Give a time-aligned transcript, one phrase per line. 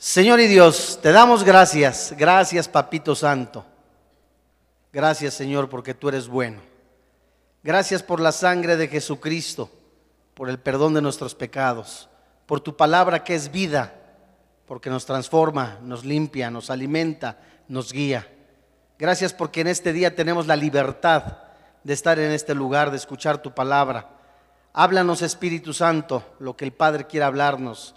[0.00, 3.66] Señor y Dios, te damos gracias, gracias Papito Santo.
[4.94, 6.62] Gracias Señor porque tú eres bueno.
[7.62, 9.70] Gracias por la sangre de Jesucristo,
[10.32, 12.08] por el perdón de nuestros pecados,
[12.46, 13.92] por tu palabra que es vida,
[14.64, 17.36] porque nos transforma, nos limpia, nos alimenta,
[17.68, 18.26] nos guía.
[18.98, 21.24] Gracias porque en este día tenemos la libertad
[21.84, 24.08] de estar en este lugar, de escuchar tu palabra.
[24.72, 27.94] Háblanos Espíritu Santo, lo que el Padre quiera hablarnos.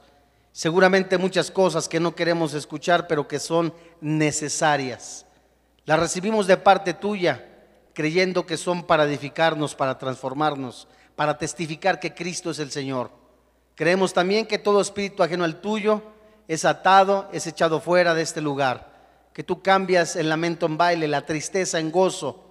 [0.53, 5.25] Seguramente muchas cosas que no queremos escuchar, pero que son necesarias.
[5.83, 7.49] Las recibimos de parte tuya,
[7.93, 13.09] creyendo que son para edificarnos, para transformarnos, para testificar que Cristo es el Señor.
[13.73, 16.03] Creemos también que todo espíritu ajeno al tuyo
[16.47, 18.93] es atado, es echado fuera de este lugar.
[19.33, 22.43] Que tú cambias el lamento en baile, la tristeza en gozo.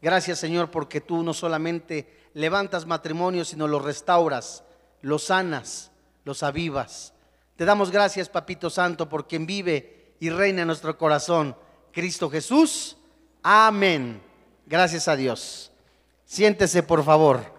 [0.00, 4.64] Gracias Señor porque tú no solamente levantas matrimonios, sino los restauras,
[5.02, 5.90] los sanas,
[6.24, 7.11] los avivas.
[7.62, 11.56] Te damos gracias, Papito Santo, por quien vive y reina en nuestro corazón,
[11.92, 12.96] Cristo Jesús.
[13.40, 14.20] Amén.
[14.66, 15.70] Gracias a Dios.
[16.24, 17.54] Siéntese, por favor.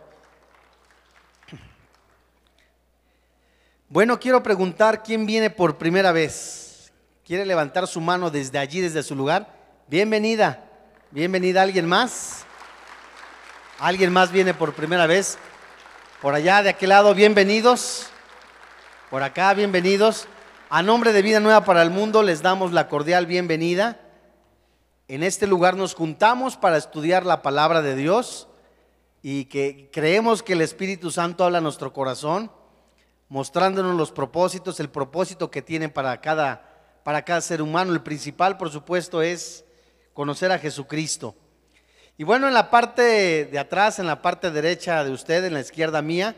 [3.87, 6.91] Bueno, quiero preguntar quién viene por primera vez.
[7.23, 9.55] ¿Quiere levantar su mano desde allí, desde su lugar?
[9.87, 10.69] Bienvenida.
[11.11, 11.61] Bienvenida.
[11.61, 12.43] ¿Alguien más?
[13.79, 15.37] ¿Alguien más viene por primera vez?
[16.21, 18.09] Por allá, de aquel lado, bienvenidos.
[19.13, 20.27] Por acá, bienvenidos.
[20.71, 23.99] A nombre de Vida Nueva para el Mundo les damos la cordial bienvenida.
[25.07, 28.47] En este lugar nos juntamos para estudiar la palabra de Dios
[29.21, 32.51] y que creemos que el Espíritu Santo habla a nuestro corazón,
[33.29, 37.93] mostrándonos los propósitos, el propósito que tiene para cada, para cada ser humano.
[37.93, 39.63] El principal, por supuesto, es
[40.15, 41.35] conocer a Jesucristo.
[42.17, 45.59] Y bueno, en la parte de atrás, en la parte derecha de usted, en la
[45.59, 46.35] izquierda mía,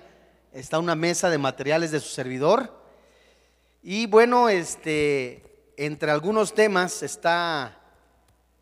[0.56, 2.73] está una mesa de materiales de su servidor.
[3.84, 5.44] Y bueno, este,
[5.75, 7.78] entre algunos temas está,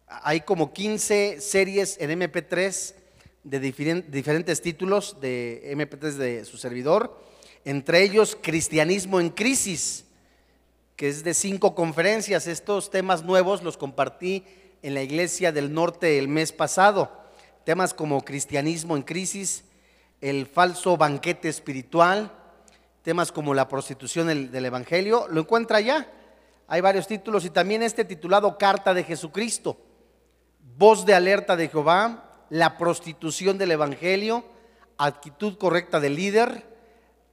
[0.07, 2.95] hay como 15 series en MP3
[3.43, 7.21] de diferentes títulos de MP3 de su servidor,
[7.63, 10.05] entre ellos Cristianismo en Crisis,
[10.95, 12.47] que es de cinco conferencias.
[12.47, 14.43] Estos temas nuevos los compartí
[14.81, 17.11] en la Iglesia del Norte el mes pasado.
[17.65, 19.63] Temas como Cristianismo en Crisis,
[20.23, 22.31] el falso banquete espiritual,
[23.01, 26.07] temas como la prostitución del, Evangelio, lo encuentra allá.
[26.69, 29.77] Hay varios títulos y también este titulado Carta de Jesucristo,
[30.77, 34.45] Voz de alerta de Jehová, la prostitución del Evangelio,
[34.97, 36.65] actitud correcta del líder,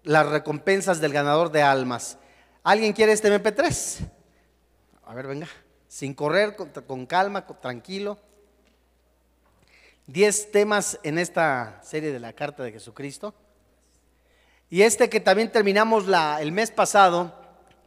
[0.02, 2.18] las recompensas del ganador de almas.
[2.64, 4.10] ¿Alguien quiere este MP3?
[5.04, 5.46] A ver, venga,
[5.86, 8.18] sin correr, con, con calma, tranquilo.
[10.12, 13.32] Diez temas en esta serie de la Carta de Jesucristo.
[14.68, 17.32] Y este que también terminamos la, el mes pasado,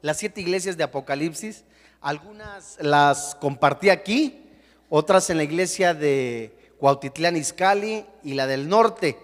[0.01, 1.65] las siete iglesias de Apocalipsis,
[1.99, 4.41] algunas las compartí aquí,
[4.87, 9.19] otras en la iglesia de Cuautitlán Izcalli y la del norte.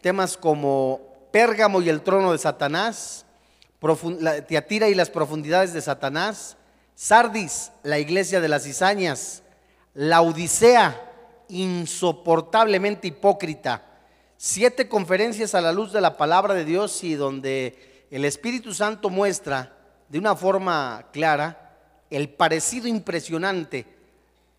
[0.00, 1.00] Temas como
[1.32, 3.26] Pérgamo y el trono de Satanás,
[4.46, 6.56] Tiatira y las profundidades de Satanás,
[6.94, 9.42] Sardis, la iglesia de las cizañas,
[9.94, 11.05] la Odisea,
[11.48, 13.84] insoportablemente hipócrita.
[14.36, 19.10] Siete conferencias a la luz de la palabra de Dios y donde el Espíritu Santo
[19.10, 19.76] muestra
[20.08, 21.76] de una forma clara
[22.10, 23.86] el parecido impresionante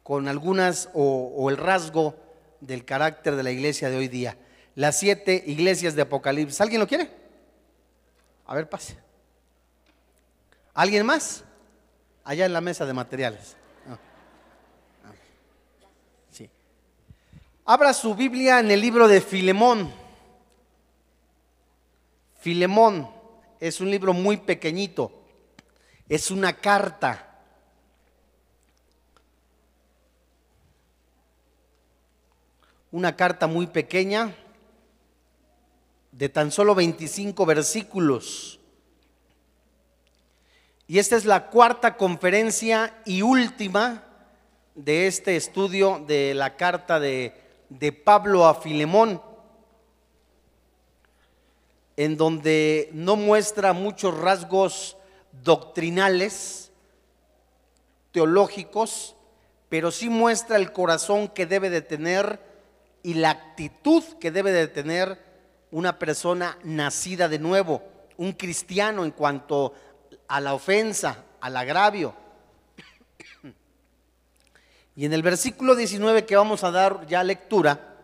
[0.03, 2.15] con algunas o, el rasgo
[2.61, 4.37] del carácter de la iglesia de hoy día.
[4.75, 6.61] Las siete iglesias de Apocalipsis.
[6.61, 7.09] ¿Alguien lo quiere?
[8.45, 8.97] A ver, pase.
[10.73, 11.43] ¿Alguien más?
[12.23, 13.55] Allá en la mesa de materiales.
[17.69, 19.93] Abra su Biblia en el libro de Filemón.
[22.39, 23.09] Filemón
[23.59, 25.11] es un libro muy pequeñito,
[26.07, 27.27] es una carta.
[32.89, 34.33] Una carta muy pequeña
[36.13, 38.61] de tan solo 25 versículos.
[40.87, 44.05] Y esta es la cuarta conferencia y última
[44.73, 49.21] de este estudio de la carta de de Pablo a Filemón,
[51.95, 54.97] en donde no muestra muchos rasgos
[55.43, 56.71] doctrinales,
[58.11, 59.15] teológicos,
[59.69, 62.39] pero sí muestra el corazón que debe de tener
[63.03, 65.21] y la actitud que debe de tener
[65.71, 67.83] una persona nacida de nuevo,
[68.17, 69.73] un cristiano en cuanto
[70.27, 72.26] a la ofensa, al agravio
[74.97, 77.97] y en el versículo 19 que vamos a dar ya lectura,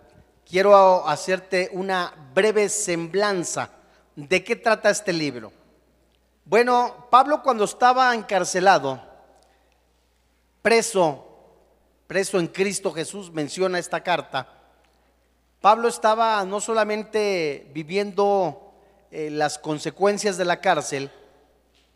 [0.47, 3.71] quiero hacerte una breve semblanza
[4.15, 5.51] de qué trata este libro.
[6.45, 9.01] Bueno, Pablo cuando estaba encarcelado,
[10.61, 11.25] preso,
[12.05, 14.47] preso en Cristo Jesús, menciona esta carta,
[15.61, 18.71] Pablo estaba no solamente viviendo
[19.09, 21.09] eh, las consecuencias de la cárcel,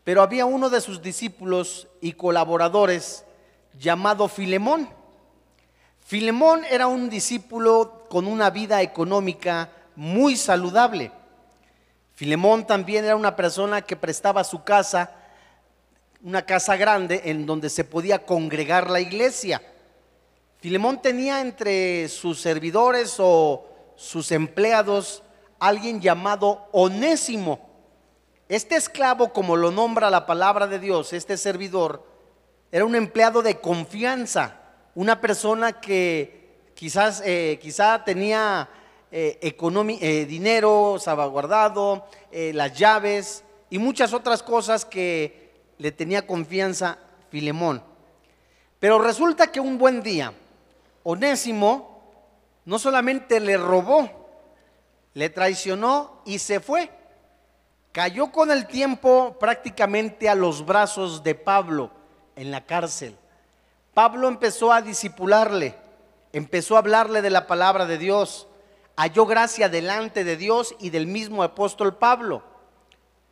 [0.02, 3.24] pero había uno de sus discípulos y colaboradores
[3.78, 4.88] llamado Filemón.
[6.04, 11.12] Filemón era un discípulo con una vida económica muy saludable.
[12.14, 15.12] Filemón también era una persona que prestaba su casa,
[16.22, 19.62] una casa grande en donde se podía congregar la iglesia.
[20.60, 23.66] Filemón tenía entre sus servidores o
[23.96, 25.22] sus empleados
[25.60, 27.68] alguien llamado Onésimo.
[28.48, 32.07] Este esclavo, como lo nombra la palabra de Dios, este servidor,
[32.70, 34.60] era un empleado de confianza,
[34.94, 37.58] una persona que quizás eh,
[38.04, 38.68] tenía
[39.10, 46.98] eh, eh, dinero salvaguardado, las llaves y muchas otras cosas que le tenía confianza
[47.30, 47.82] Filemón.
[48.78, 50.32] Pero resulta que un buen día,
[51.04, 52.02] Onésimo
[52.66, 54.10] no solamente le robó,
[55.14, 56.90] le traicionó y se fue.
[57.92, 61.97] Cayó con el tiempo prácticamente a los brazos de Pablo
[62.38, 63.16] en la cárcel.
[63.94, 65.74] Pablo empezó a disipularle,
[66.32, 68.46] empezó a hablarle de la palabra de Dios,
[68.96, 72.44] halló gracia delante de Dios y del mismo apóstol Pablo.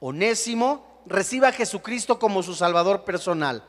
[0.00, 3.62] Onésimo recibe a Jesucristo como su Salvador personal.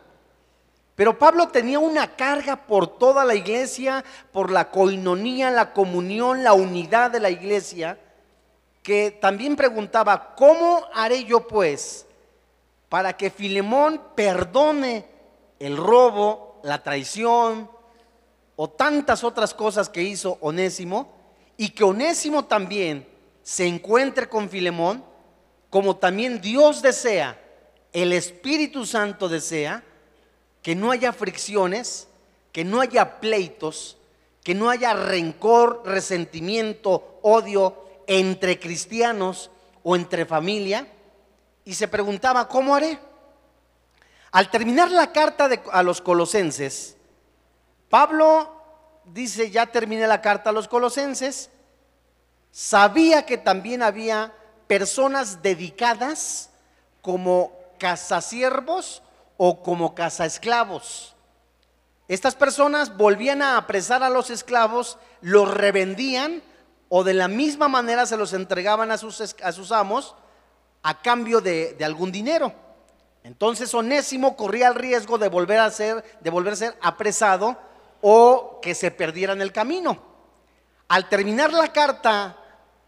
[0.96, 6.54] Pero Pablo tenía una carga por toda la iglesia, por la coinonía, la comunión, la
[6.54, 8.00] unidad de la iglesia,
[8.82, 12.08] que también preguntaba, ¿cómo haré yo pues
[12.90, 15.17] para que Filemón perdone
[15.60, 17.70] el robo, la traición
[18.56, 21.14] o tantas otras cosas que hizo Onésimo
[21.58, 23.08] y que Onésimo también
[23.44, 25.04] se encuentre con Filemón,
[25.70, 27.42] como también Dios desea,
[27.94, 29.84] el Espíritu Santo desea,
[30.62, 32.08] que no haya fricciones,
[32.52, 33.98] que no haya pleitos,
[34.44, 39.50] que no haya rencor, resentimiento, odio entre cristianos
[39.84, 40.88] o entre familia.
[41.64, 43.00] Y se preguntaba, ¿cómo haré?
[44.32, 46.98] Al terminar la carta a los colosenses,
[47.90, 48.52] Pablo
[49.06, 51.50] dice, ya terminé la carta a los colosenses,
[52.52, 54.34] sabía que también había
[54.68, 56.50] personas dedicadas
[57.02, 59.02] como casasiervos
[59.38, 61.16] o como cazaesclavos.
[62.08, 66.42] Estas personas volvían a apresar a los esclavos, los revendían
[66.90, 70.16] o de la misma manera se los entregaban a sus, a sus amos
[70.84, 72.54] a cambio de, de, algún dinero.
[73.28, 77.58] Entonces Onésimo corría el riesgo de volver a ser, de volver a ser apresado
[78.00, 80.02] o que se perdiera en el camino.
[80.88, 82.38] Al terminar la carta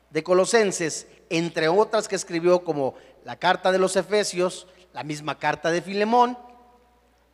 [0.09, 2.95] de Colosenses, entre otras que escribió como
[3.25, 6.37] la carta de los Efesios, la misma carta de Filemón,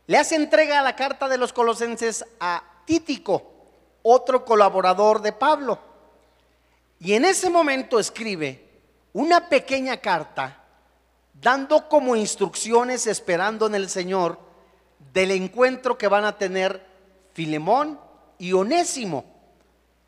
[0.07, 3.53] le hace entrega a la carta de los colosenses a Títico,
[4.01, 5.77] otro colaborador de Pablo.
[6.99, 8.67] Y en ese momento escribe
[9.13, 10.64] una pequeña carta
[11.41, 14.39] dando como instrucciones, esperando en el Señor,
[15.13, 16.85] del encuentro que van a tener
[17.33, 17.99] Filemón
[18.37, 19.25] y Onésimo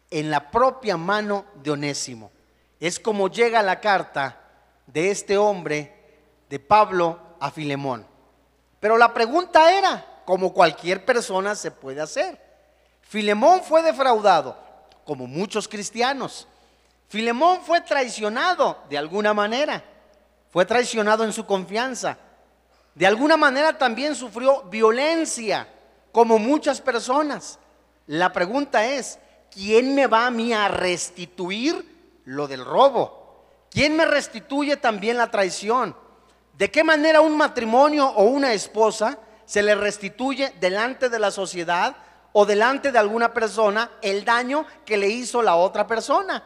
[0.10, 2.32] en la propia mano de Onésimo.
[2.80, 4.40] Es como llega la carta
[4.86, 5.94] de este hombre,
[6.50, 8.06] de Pablo, a Filemón.
[8.80, 12.40] Pero la pregunta era, como cualquier persona se puede hacer,
[13.02, 14.58] Filemón fue defraudado,
[15.06, 16.48] como muchos cristianos.
[17.08, 19.84] Filemón fue traicionado de alguna manera,
[20.58, 22.18] fue traicionado en su confianza.
[22.96, 25.68] De alguna manera también sufrió violencia,
[26.12, 27.60] como muchas personas.
[28.08, 29.20] La pregunta es,
[29.52, 33.68] ¿quién me va a mí a restituir lo del robo?
[33.70, 35.96] ¿Quién me restituye también la traición?
[36.58, 41.98] ¿De qué manera un matrimonio o una esposa se le restituye delante de la sociedad
[42.34, 46.44] o delante de alguna persona el daño que le hizo la otra persona?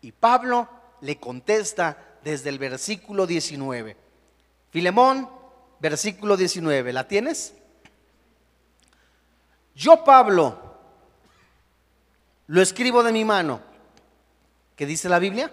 [0.00, 0.66] Y Pablo
[1.02, 3.96] le contesta desde el versículo 19.
[4.70, 5.28] Filemón,
[5.78, 7.54] versículo 19, ¿la tienes?
[9.74, 10.58] Yo, Pablo,
[12.46, 13.60] lo escribo de mi mano.
[14.74, 15.52] ¿Qué dice la Biblia?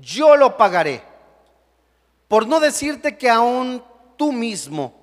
[0.00, 1.02] Yo lo pagaré
[2.28, 3.82] por no decirte que aún
[4.16, 4.94] tú mismo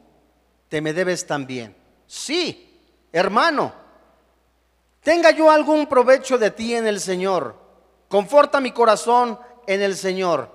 [0.69, 1.75] te me debes también.
[2.05, 2.79] Sí,
[3.11, 3.73] hermano,
[5.01, 7.64] tenga yo algún provecho de ti en el Señor.
[8.15, 10.49] Conforta mi corazón en el Señor.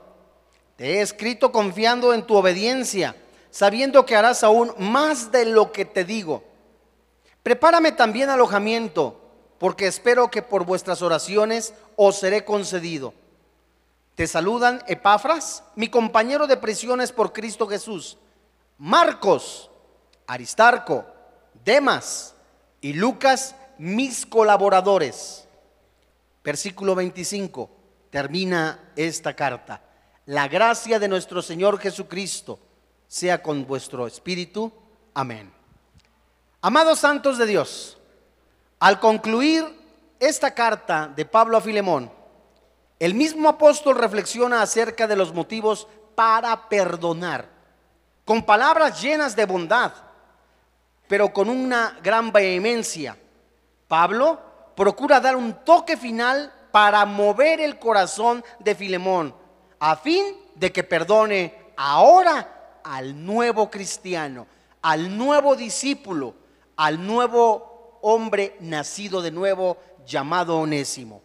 [0.77, 3.15] Te he escrito confiando en tu obediencia,
[3.51, 6.43] sabiendo que harás aún más de lo que te digo.
[7.43, 9.21] Prepárame también alojamiento,
[9.59, 13.13] porque espero que por vuestras oraciones os seré concedido.
[14.15, 18.17] Te saludan Epafras, mi compañero de prisiones por Cristo Jesús,
[18.79, 19.71] Marcos,
[20.27, 21.05] Aristarco,
[21.63, 22.35] Demas
[22.81, 25.47] y Lucas, mis colaboradores.
[26.43, 27.71] Versículo 25,
[28.11, 29.83] termina esta carta.
[30.27, 32.59] La gracia de nuestro Señor Jesucristo
[33.07, 34.73] sea con vuestro espíritu.
[35.15, 35.53] Amén.
[36.63, 37.99] Amados santos de Dios,
[38.79, 39.65] al concluir
[40.19, 42.11] esta carta de Pablo a Filemón,
[42.99, 47.49] el mismo apóstol reflexiona acerca de los motivos para perdonar,
[48.25, 49.93] con palabras llenas de bondad,
[51.09, 53.17] pero con una gran vehemencia.
[53.89, 59.35] Pablo procura dar un toque final para mover el corazón de Filemón,
[59.79, 60.25] a fin
[60.55, 64.47] de que perdone ahora al nuevo cristiano,
[64.83, 66.35] al nuevo discípulo,
[66.77, 71.23] al nuevo hombre nacido de nuevo llamado Onésimo.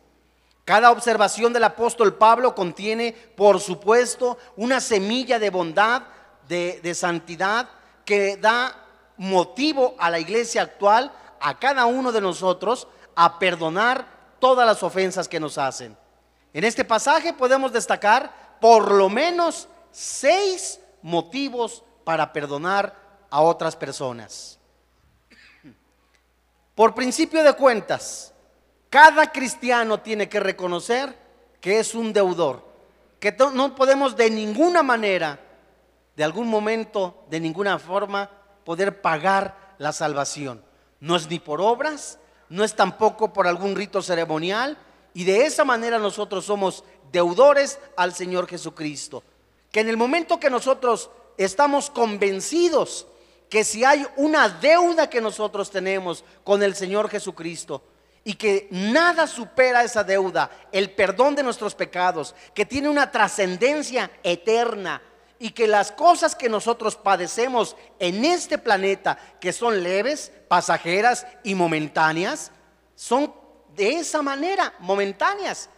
[0.65, 6.01] Cada observación del apóstol Pablo contiene, por supuesto, una semilla de bondad,
[6.47, 7.69] de, santidad,
[8.03, 8.75] que da
[9.17, 14.05] motivo a la iglesia actual, a cada uno de nosotros, a perdonar
[14.39, 15.97] todas las ofensas que nos hacen.
[16.53, 22.95] En este pasaje podemos destacar por lo menos seis motivos para perdonar
[23.29, 24.59] a otras personas.
[26.75, 28.33] Por principio de cuentas,
[28.89, 31.17] cada cristiano tiene que reconocer
[31.61, 32.63] que es un deudor,
[33.19, 35.39] que no podemos de ninguna manera,
[36.15, 38.29] de algún momento, de ninguna forma,
[38.63, 40.63] poder pagar la salvación.
[40.99, 42.19] No es ni por obras,
[42.49, 44.77] no es tampoco por algún rito ceremonial,
[45.13, 49.23] y de esa manera nosotros somos deudores al Señor Jesucristo.
[49.71, 53.07] Que en el momento que nosotros estamos convencidos
[53.49, 57.81] que si hay una deuda que nosotros tenemos con el Señor Jesucristo,
[58.27, 64.09] y que nada supera esa deuda, el perdón de nuestros pecados, que tiene una trascendencia
[64.23, 64.99] eterna
[65.39, 71.55] y que las cosas que nosotros padecemos en este planeta, que son leves, pasajeras y
[71.55, 72.51] momentáneas,
[72.95, 73.33] son
[73.75, 75.69] de esa manera, momentáneas.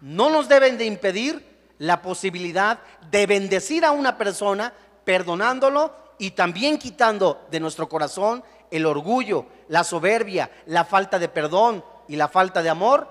[0.00, 2.80] No nos deben de impedir la posibilidad
[3.10, 4.72] de bendecir a una persona
[5.04, 11.84] perdonándolo y también quitando de nuestro corazón el orgullo, la soberbia, la falta de perdón
[12.08, 13.08] y la falta de amor,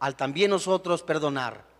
[0.00, 1.71] al también nosotros perdonar.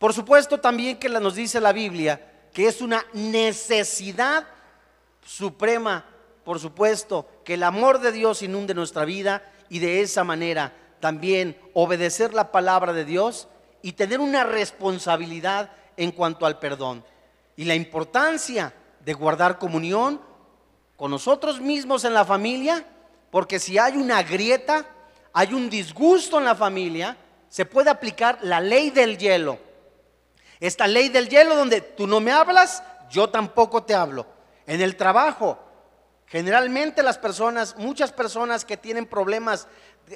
[0.00, 4.46] Por supuesto también que nos dice la Biblia que es una necesidad
[5.22, 6.06] suprema,
[6.42, 11.54] por supuesto, que el amor de Dios inunde nuestra vida y de esa manera también
[11.74, 13.46] obedecer la palabra de Dios
[13.82, 17.04] y tener una responsabilidad en cuanto al perdón.
[17.54, 18.72] Y la importancia
[19.04, 20.18] de guardar comunión
[20.96, 22.86] con nosotros mismos en la familia,
[23.30, 24.86] porque si hay una grieta,
[25.34, 27.18] hay un disgusto en la familia,
[27.50, 29.69] se puede aplicar la ley del hielo.
[30.60, 34.26] Esta ley del hielo donde tú no me hablas, yo tampoco te hablo.
[34.66, 35.58] En el trabajo,
[36.26, 39.66] generalmente las personas, muchas personas que tienen problemas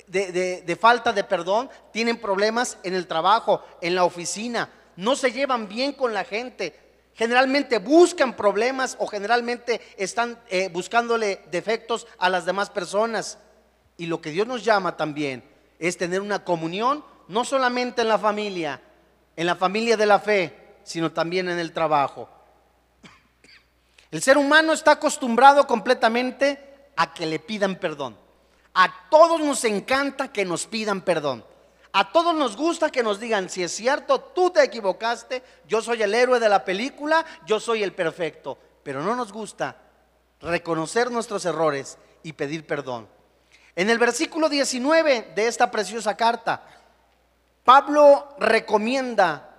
[0.07, 5.69] de, falta de perdón, tienen problemas en el trabajo, en la oficina, no se llevan
[5.69, 6.79] bien con la gente,
[7.15, 13.39] generalmente buscan problemas o generalmente están eh, buscándole defectos a las demás personas.
[13.97, 15.45] Y lo que Dios nos llama también
[15.79, 18.81] es tener una comunión, no solamente en la familia,
[19.37, 22.29] en la familia de la fe, sino también en el trabajo.
[24.11, 28.17] El ser humano está acostumbrado completamente a que le pidan perdón.
[28.75, 31.45] A todos nos encanta que nos pidan perdón.
[31.93, 36.03] A todos nos gusta que nos digan, si es cierto, tú te equivocaste, yo soy
[36.03, 38.59] el héroe de la película, yo soy el perfecto.
[38.83, 39.77] Pero no nos gusta
[40.41, 43.09] reconocer nuestros errores y pedir perdón.
[43.77, 46.65] En el versículo 19 de esta preciosa carta,
[47.65, 49.51] Pablo recomienda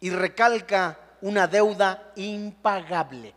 [0.00, 3.34] y recalca una deuda impagable.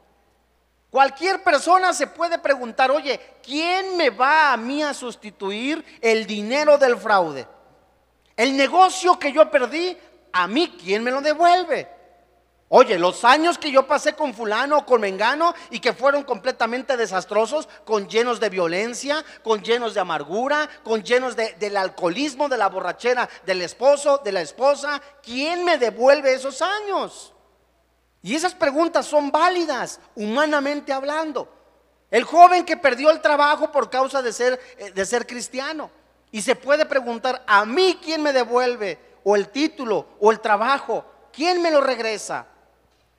[0.89, 6.77] Cualquier persona se puede preguntar, oye, ¿quién me va a mí a sustituir el dinero
[6.77, 7.47] del fraude?
[8.37, 9.97] El negocio que yo perdí,
[10.31, 11.89] a mí, ¿quién me lo devuelve?
[12.67, 16.97] Oye, los años que yo pasé con fulano o con mengano y que fueron completamente
[16.97, 22.69] desastrosos, con llenos de violencia, con llenos de amargura, con llenos del alcoholismo, de la
[22.69, 27.33] borrachera del esposo, de la esposa, ¿quién me devuelve esos años?
[28.23, 31.47] Y esas preguntas son válidas, humanamente hablando.
[32.09, 35.91] El joven que perdió el trabajo por causa de ser, eh, de ser cristiano.
[36.31, 38.99] Y se puede preguntar, ¿a mí quién me devuelve?
[39.23, 42.47] O el título, o el trabajo, ¿quién me lo regresa?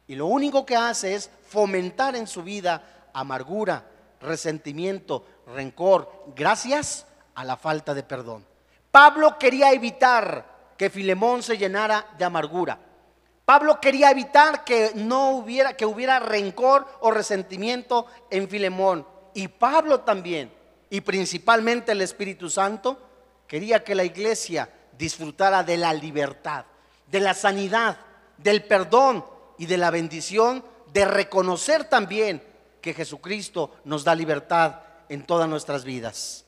[0.07, 3.85] Y lo único que hace es fomentar en su vida amargura,
[4.21, 8.45] resentimiento, rencor, gracias a la falta de perdón.
[8.91, 12.79] Pablo quería evitar que Filemón se llenara de amargura.
[13.45, 20.01] Pablo quería evitar que no hubiera que hubiera rencor o resentimiento en Filemón y Pablo
[20.01, 20.53] también
[20.91, 22.99] y principalmente el Espíritu Santo
[23.47, 26.65] quería que la iglesia disfrutara de la libertad,
[27.07, 27.99] de la sanidad,
[28.39, 29.25] del perdón
[29.59, 32.43] y de la bendición de reconocer también
[32.81, 36.45] que Jesucristo nos da libertad en todas nuestras vidas.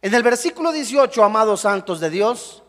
[0.00, 2.62] En el versículo 18, amados santos de Dios,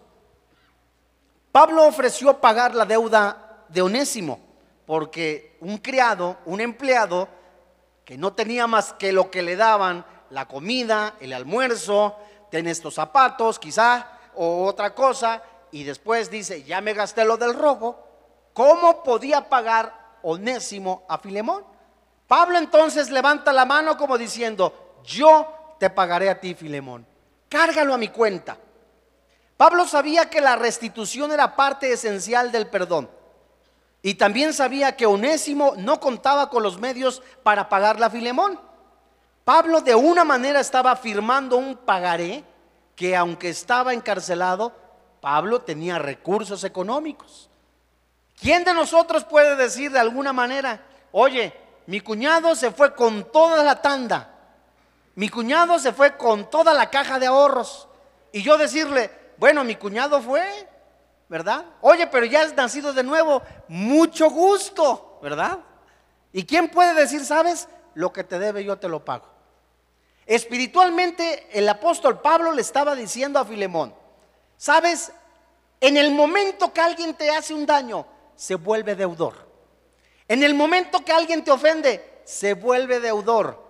[1.51, 4.39] Pablo ofreció pagar la deuda de Onésimo,
[4.85, 7.27] porque un criado, un empleado,
[8.03, 12.15] que no tenía más que lo que le daban, la comida, el almuerzo,
[12.49, 17.53] ten estos zapatos quizá, o otra cosa, y después dice, ya me gasté lo del
[17.53, 18.08] robo,
[18.53, 21.63] ¿cómo podía pagar Onésimo a Filemón?
[22.27, 27.05] Pablo entonces levanta la mano como diciendo, yo te pagaré a ti, Filemón,
[27.47, 28.57] cárgalo a mi cuenta.
[29.57, 33.09] Pablo sabía que la restitución era parte esencial del perdón.
[34.01, 38.59] Y también sabía que Onésimo no contaba con los medios para pagarle a Filemón.
[39.43, 42.43] Pablo de una manera estaba firmando un pagaré
[42.95, 44.71] que aunque estaba encarcelado,
[45.19, 47.48] Pablo tenía recursos económicos.
[48.39, 50.81] ¿Quién de nosotros puede decir de alguna manera,
[51.11, 51.53] oye,
[51.87, 54.29] mi cuñado se fue con toda la tanda,
[55.15, 57.87] mi cuñado se fue con toda la caja de ahorros,
[58.31, 60.45] y yo decirle, bueno, mi cuñado fue,
[61.27, 61.65] ¿verdad?
[61.81, 65.59] Oye, pero ya has nacido de nuevo, mucho gusto, ¿verdad?
[66.31, 69.25] ¿Y quién puede decir, sabes, lo que te debe yo te lo pago?
[70.25, 73.93] Espiritualmente el apóstol Pablo le estaba diciendo a Filemón,
[74.57, 75.11] sabes,
[75.81, 78.05] en el momento que alguien te hace un daño,
[78.39, 79.33] se vuelve deudor.
[80.25, 83.61] En el momento que alguien te ofende, se vuelve deudor.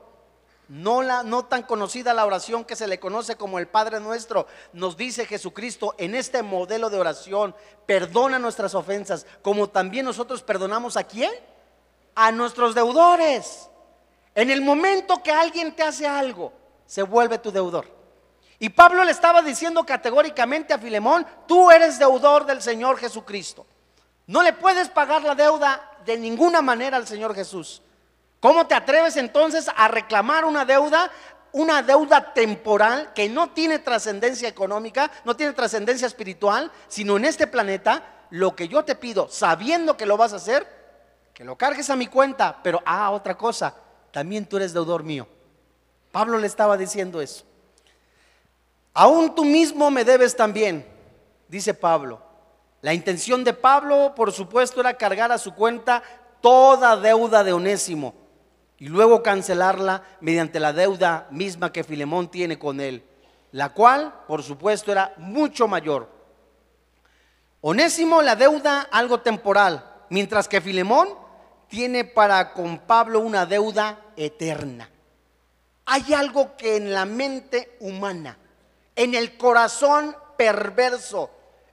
[0.67, 4.45] No, la, no tan conocida la oración que se le conoce como el Padre Nuestro,
[4.73, 7.55] nos dice Jesucristo en este modelo de oración,
[7.87, 11.31] perdona nuestras ofensas, como también nosotros perdonamos a quién?
[12.13, 13.71] A nuestros deudores.
[14.35, 16.53] En el momento que alguien te hace algo,
[16.85, 17.87] se vuelve tu deudor.
[18.59, 23.65] Y Pablo le estaba diciendo categóricamente a Filemón, tú eres deudor del Señor Jesucristo.
[24.29, 27.81] No le puedes pagar la deuda de ninguna manera al Señor Jesús.
[28.39, 31.09] ¿Cómo te atreves entonces a reclamar una deuda?
[31.51, 37.47] Una deuda temporal que no tiene trascendencia económica, no tiene trascendencia espiritual, sino en este
[37.47, 40.67] planeta, lo que yo te pido, sabiendo que lo vas a hacer,
[41.33, 43.73] que lo cargues a mi cuenta, pero ah, otra cosa,
[44.11, 45.27] también tú eres deudor mío.
[46.11, 47.45] Pablo le estaba diciendo eso.
[48.93, 50.85] Aún tú mismo me debes también,
[51.47, 52.28] dice Pablo.
[52.81, 56.01] La intención de Pablo, por supuesto, era cargar a su cuenta
[56.41, 58.13] toda deuda de Onésimo
[58.77, 63.03] y luego cancelarla mediante la deuda misma que Filemón tiene con él,
[63.51, 66.09] la cual, por supuesto, era mucho mayor.
[67.59, 71.09] Onésimo la deuda algo temporal, mientras que Filemón
[71.67, 74.89] tiene para con Pablo una deuda eterna.
[75.85, 78.37] Hay algo que en la mente humana,
[78.95, 81.29] en el corazón perverso,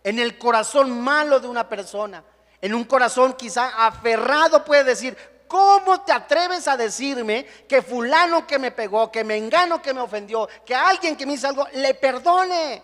[0.06, 2.22] en el corazón malo de una persona,
[2.60, 5.16] en un corazón quizá aferrado puede decir,
[5.48, 10.00] ¿Cómo te atreves a decirme que fulano que me pegó, que me engano que me
[10.00, 12.82] ofendió, que alguien que me hizo algo, le perdone?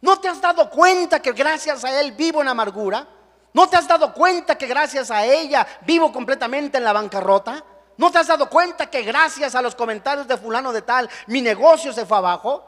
[0.00, 3.08] ¿No te has dado cuenta que gracias a él vivo en amargura?
[3.52, 7.64] ¿No te has dado cuenta que gracias a ella vivo completamente en la bancarrota?
[7.96, 11.42] ¿No te has dado cuenta que gracias a los comentarios de fulano de tal mi
[11.42, 12.64] negocio se fue abajo?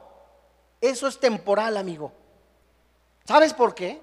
[0.81, 2.22] Eso es temporal, amigo.
[3.25, 4.01] ¿Sabes por qué?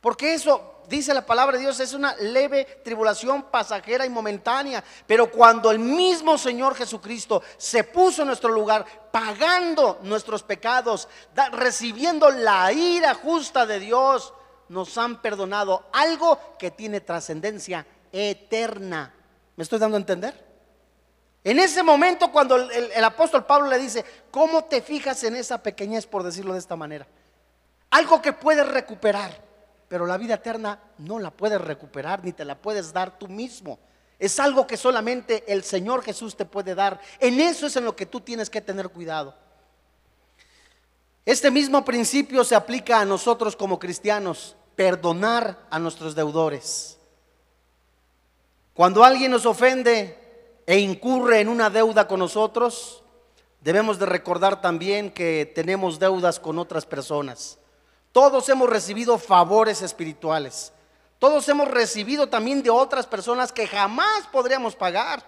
[0.00, 4.82] Porque eso dice la palabra de Dios, es una leve tribulación pasajera y momentánea.
[5.06, 11.08] Pero cuando el mismo Señor Jesucristo se puso en nuestro lugar, pagando nuestros pecados,
[11.52, 14.34] recibiendo la ira justa de Dios,
[14.68, 19.14] nos han perdonado algo que tiene trascendencia eterna.
[19.56, 20.50] ¿Me estoy dando a entender?
[21.42, 25.62] En ese momento cuando el, el, apóstol Pablo le dice, ¿cómo te fijas en esa
[25.62, 27.06] pequeñez, por decirlo de esta manera?
[27.90, 29.50] Algo que puedes recuperar
[29.90, 33.80] pero la vida eterna no la puedes recuperar ni te la puedes dar tú mismo.
[34.20, 37.00] Es algo que solamente el Señor Jesús te puede dar.
[37.18, 39.34] En eso es en lo que tú tienes que tener cuidado.
[41.26, 46.96] Este mismo principio se aplica a nosotros como cristianos, perdonar a nuestros deudores.
[48.74, 50.16] Cuando alguien nos ofende
[50.68, 53.02] e incurre en una deuda con nosotros,
[53.60, 57.59] debemos de recordar también que tenemos deudas con otras personas.
[58.12, 60.72] Todos hemos recibido favores espirituales.
[61.18, 65.22] Todos hemos recibido también de otras personas que jamás podríamos pagar.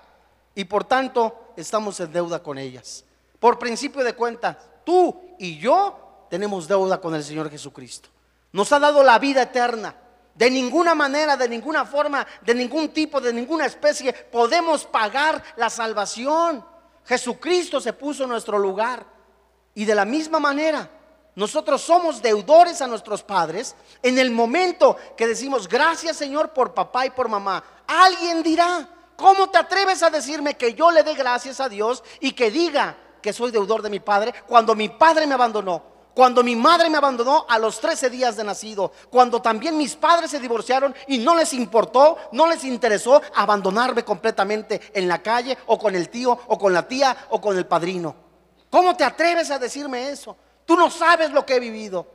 [0.54, 3.04] Y por tanto estamos en deuda con ellas.
[3.38, 8.08] Por principio de cuentas, tú y yo tenemos deuda con el Señor Jesucristo.
[8.52, 9.94] Nos ha dado la vida eterna.
[10.34, 15.68] De ninguna manera, de ninguna forma, de ningún tipo, de ninguna especie podemos pagar la
[15.68, 16.64] salvación.
[17.04, 19.04] Jesucristo se puso en nuestro lugar.
[19.74, 20.88] Y de la misma manera,
[21.34, 27.06] nosotros somos deudores a nuestros padres en el momento que decimos, gracias Señor por papá
[27.06, 27.64] y por mamá.
[27.86, 32.32] Alguien dirá, ¿cómo te atreves a decirme que yo le dé gracias a Dios y
[32.32, 35.90] que diga que soy deudor de mi padre cuando mi padre me abandonó?
[36.14, 40.30] Cuando mi madre me abandonó a los 13 días de nacido, cuando también mis padres
[40.30, 45.78] se divorciaron y no les importó, no les interesó abandonarme completamente en la calle o
[45.78, 48.14] con el tío o con la tía o con el padrino.
[48.68, 50.36] ¿Cómo te atreves a decirme eso?
[50.66, 52.06] Tú no sabes lo que he vivido.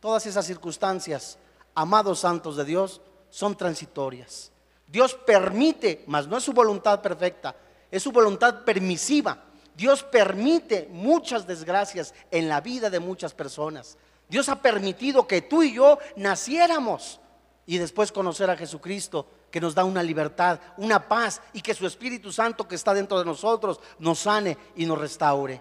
[0.00, 1.38] Todas esas circunstancias,
[1.74, 4.52] amados santos de Dios, son transitorias.
[4.86, 7.54] Dios permite, mas no es su voluntad perfecta,
[7.90, 9.44] es su voluntad permisiva.
[9.76, 13.96] Dios permite muchas desgracias en la vida de muchas personas.
[14.28, 17.20] Dios ha permitido que tú y yo naciéramos
[17.66, 21.86] y después conocer a Jesucristo, que nos da una libertad, una paz y que su
[21.86, 25.60] Espíritu Santo que está dentro de nosotros nos sane y nos restaure.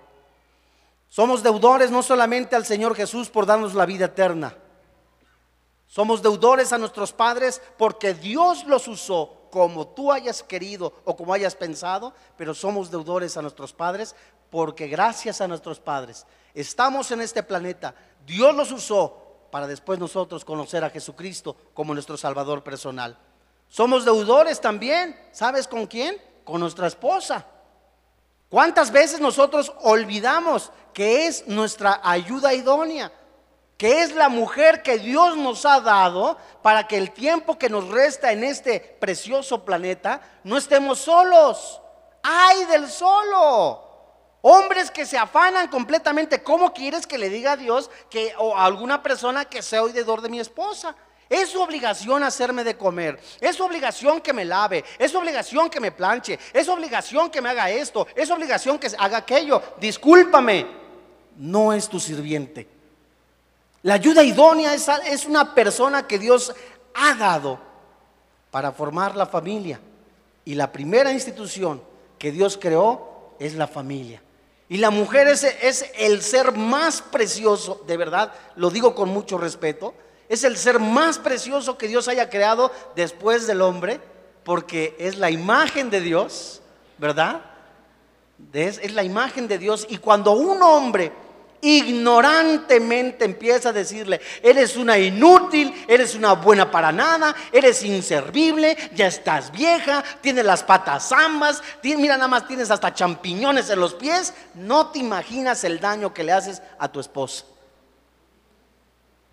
[1.09, 4.55] Somos deudores no solamente al Señor Jesús por darnos la vida eterna.
[5.87, 11.33] Somos deudores a nuestros padres porque Dios los usó como tú hayas querido o como
[11.33, 14.15] hayas pensado, pero somos deudores a nuestros padres
[14.49, 17.95] porque gracias a nuestros padres estamos en este planeta.
[18.25, 23.17] Dios los usó para después nosotros conocer a Jesucristo como nuestro Salvador personal.
[23.69, 26.17] Somos deudores también, ¿sabes con quién?
[26.43, 27.45] Con nuestra esposa.
[28.49, 33.11] ¿Cuántas veces nosotros olvidamos que es nuestra ayuda idónea?
[33.77, 37.89] Que es la mujer que Dios nos ha dado para que el tiempo que nos
[37.89, 41.81] resta en este precioso planeta no estemos solos.
[42.23, 43.83] ¡Ay del solo!
[44.41, 46.41] Hombres que se afanan completamente.
[46.41, 50.21] ¿Cómo quieres que le diga a Dios que o a alguna persona que sea oidor
[50.21, 50.95] de mi esposa?
[51.29, 53.19] Es su obligación hacerme de comer.
[53.41, 54.83] Es su obligación que me lave.
[54.97, 56.39] Es su obligación que me planche.
[56.53, 58.07] Es su obligación que me haga esto.
[58.15, 59.61] Es su obligación que haga aquello.
[59.79, 60.65] Discúlpame.
[61.37, 62.67] No es tu sirviente.
[63.83, 66.53] La ayuda idónea es, una persona que Dios
[66.93, 67.59] ha dado
[68.49, 69.79] para formar la familia.
[70.45, 71.81] Y la primera institución
[72.17, 74.21] que Dios creó es la familia.
[74.69, 79.93] Y la mujer es el ser más precioso, de verdad, lo digo con mucho respeto
[80.29, 83.99] es el ser más precioso que Dios haya creado después del hombre,
[84.43, 86.61] porque es la imagen de Dios,
[86.97, 87.41] ¿verdad?
[88.53, 89.85] Es, la imagen de Dios.
[89.89, 91.11] Y cuando un hombre
[91.61, 99.07] ignorantemente empieza a decirle, eres una inútil, eres una buena para nada, eres inservible, ya
[99.07, 104.33] estás vieja, tienes las patas ambas, mira nada más tienes hasta champiñones en los pies,
[104.53, 107.43] no te imaginas el daño que le haces a tu esposa.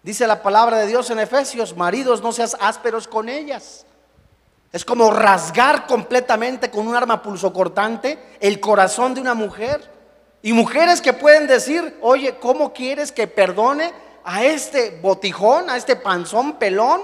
[0.05, 3.87] Dice la palabra de Dios en Efesios, maridos, no seas ásperos con ellas.
[4.71, 9.91] Es como rasgar completamente con un arma pulsocortante el corazón de una mujer.
[10.43, 15.97] Y mujeres que pueden decir, oye, ¿cómo quieres que perdone a este botijón, a este
[15.97, 17.01] panzón pelón,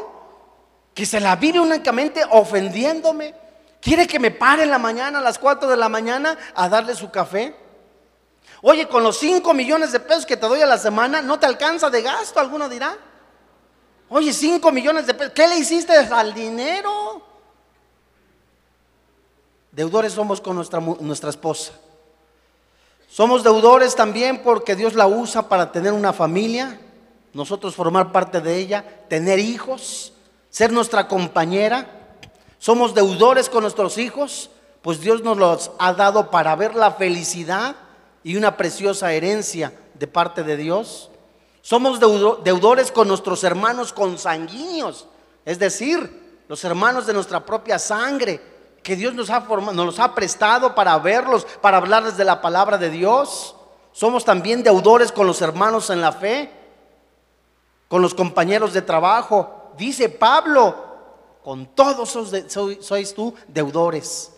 [0.93, 3.35] que se la vive únicamente ofendiéndome?
[3.81, 6.95] ¿Quiere que me pare en la mañana, a las 4 de la mañana, a darle
[6.95, 7.55] su café?
[8.63, 11.47] Oye, con los 5 millones de pesos que te doy a la semana, ¿no te
[11.47, 12.41] alcanza de gasto?
[12.41, 12.97] Alguno dirá.
[14.09, 17.23] Oye, 5 millones de pesos, ¿qué le hiciste al dinero?
[19.73, 21.73] Deudores somos con nuestra, nuestra esposa.
[23.09, 26.81] Somos deudores también porque Dios la usa para tener una familia,
[27.33, 30.13] nosotros formar parte de ella, tener hijos,
[30.51, 31.87] ser nuestra compañera.
[32.59, 34.51] Somos deudores con nuestros hijos,
[34.83, 37.77] pues Dios nos los ha dado para ver la felicidad
[38.23, 41.11] y una preciosa herencia de parte de Dios.
[41.63, 45.07] Somos deudores con nuestros hermanos consanguíneos,
[45.45, 48.41] es decir, los hermanos de nuestra propia sangre,
[48.83, 52.79] que Dios nos ha, formado, nos ha prestado para verlos, para hablarles de la palabra
[52.79, 53.55] de Dios.
[53.93, 56.51] Somos también deudores con los hermanos en la fe,
[57.89, 59.73] con los compañeros de trabajo.
[59.77, 60.75] Dice Pablo,
[61.45, 62.17] con todos
[62.81, 64.33] sois tú deudores.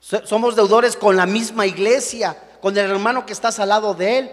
[0.00, 4.32] Somos deudores con la misma iglesia, con el hermano que estás al lado de él.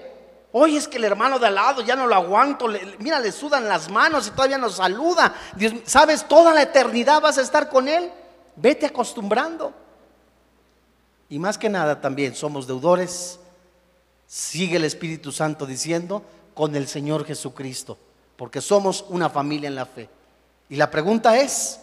[0.54, 2.66] Oye, es que el hermano de al lado ya no lo aguanto.
[2.98, 5.36] mira, le sudan las manos y todavía nos saluda.
[5.56, 6.28] Dios, ¿sabes?
[6.28, 8.12] Toda la eternidad vas a estar con él.
[8.56, 9.72] Vete acostumbrando.
[11.30, 13.40] Y más que nada también somos deudores.
[14.26, 16.24] Sigue el Espíritu Santo diciendo
[16.56, 18.00] con el Señor Jesucristo.
[18.36, 20.10] Porque somos una familia en la fe.
[20.70, 21.80] Y la pregunta es,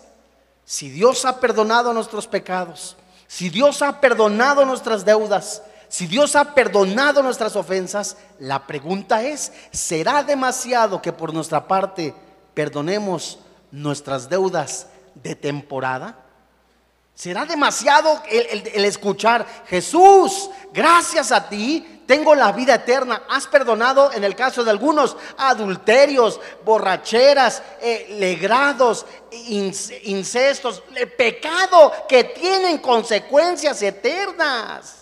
[0.64, 2.96] si Dios ha perdonado nuestros pecados,
[3.28, 9.52] si Dios ha perdonado nuestras deudas, si Dios ha perdonado nuestras ofensas, la pregunta es,
[9.72, 12.14] ¿será demasiado que por nuestra parte
[12.54, 13.40] perdonemos
[13.72, 16.16] nuestras deudas de temporada?
[17.12, 23.24] ¿Será demasiado el, escuchar, Jesús, gracias a ti tengo la vida eterna?
[23.28, 30.84] Has perdonado, en el caso de algunos, adulterios, borracheras, eh, legrados, incestos,
[31.16, 34.99] pecado que tienen consecuencias eternas.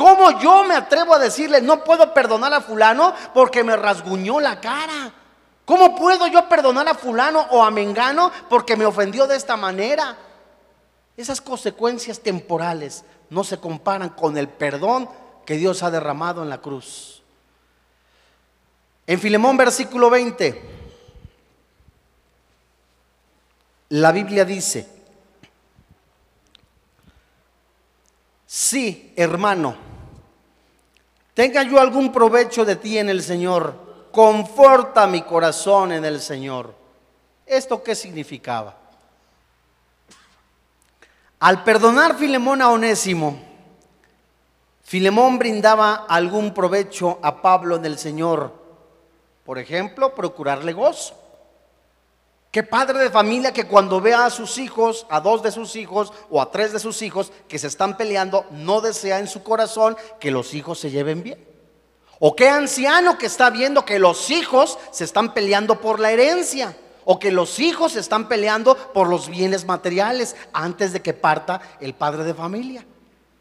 [0.00, 4.58] ¿Cómo yo me atrevo a decirle, no puedo perdonar a fulano porque me rasguñó la
[4.58, 5.12] cara?
[5.66, 10.16] ¿Cómo puedo yo perdonar a fulano o a mengano porque me ofendió de esta manera?
[11.18, 15.06] Esas consecuencias temporales no se comparan con el perdón
[15.44, 17.22] que Dios ha derramado en la cruz.
[19.06, 20.62] En Filemón versículo 20,
[23.90, 24.88] la Biblia dice,
[28.46, 29.89] sí, hermano,
[31.40, 33.72] tenga yo algún provecho de ti en el Señor,
[34.12, 36.74] conforta mi corazón en el Señor.
[37.46, 38.76] ¿Esto qué significaba?
[41.38, 43.40] Al perdonar Filemón a Onésimo,
[44.82, 48.52] Filemón brindaba algún provecho a Pablo en el Señor.
[49.42, 51.18] Por ejemplo, procurarle gozo.
[52.50, 56.12] Qué padre de familia que cuando vea a sus hijos, a dos de sus hijos
[56.30, 59.96] o a tres de sus hijos que se están peleando, no desea en su corazón
[60.18, 61.46] que los hijos se lleven bien.
[62.18, 66.76] O qué anciano que está viendo que los hijos se están peleando por la herencia
[67.04, 71.94] o que los hijos están peleando por los bienes materiales antes de que parta el
[71.94, 72.84] padre de familia.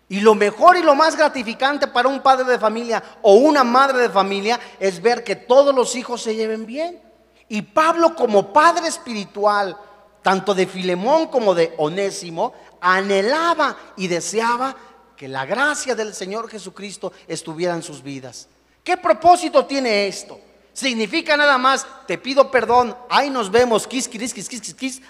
[0.08, 4.04] Y lo mejor y lo más gratificante para un padre de familia o una madre
[4.04, 7.09] de familia es ver que todos los hijos se lleven bien.
[7.50, 9.76] Y Pablo como padre espiritual,
[10.22, 14.76] tanto de Filemón como de Onésimo, anhelaba y deseaba
[15.18, 18.48] que la gracia del Señor Jesucristo estuviera en sus vidas.
[18.84, 20.40] ¿Qué propósito tiene esto?
[20.74, 24.10] Significa nada más, te pido perdón, ahí nos vemos, quis,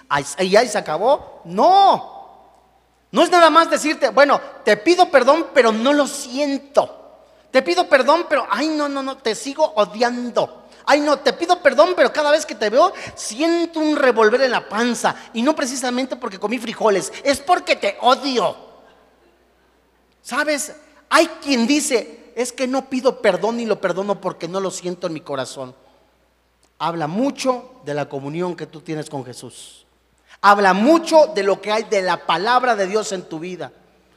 [0.08, 1.42] ahí, ahí se acabó.
[1.44, 2.18] No.
[3.12, 6.96] No es nada más decirte, bueno, te pido perdón, pero no lo siento.
[7.50, 10.59] Te pido perdón, pero, ay, no, no, no, te sigo odiando.
[10.86, 14.50] Ay, no, te pido perdón, pero cada vez que te veo siento un revolver en
[14.50, 15.14] la panza.
[15.32, 18.56] Y no precisamente porque comí frijoles, es porque te odio.
[20.22, 20.74] ¿Sabes?
[21.08, 25.06] Hay quien dice, es que no pido perdón ni lo perdono porque no lo siento
[25.06, 25.74] en mi corazón.
[26.78, 29.86] Habla mucho de la comunión que tú tienes con Jesús.
[30.40, 33.70] Habla mucho de lo que hay de la palabra de Dios en tu vida.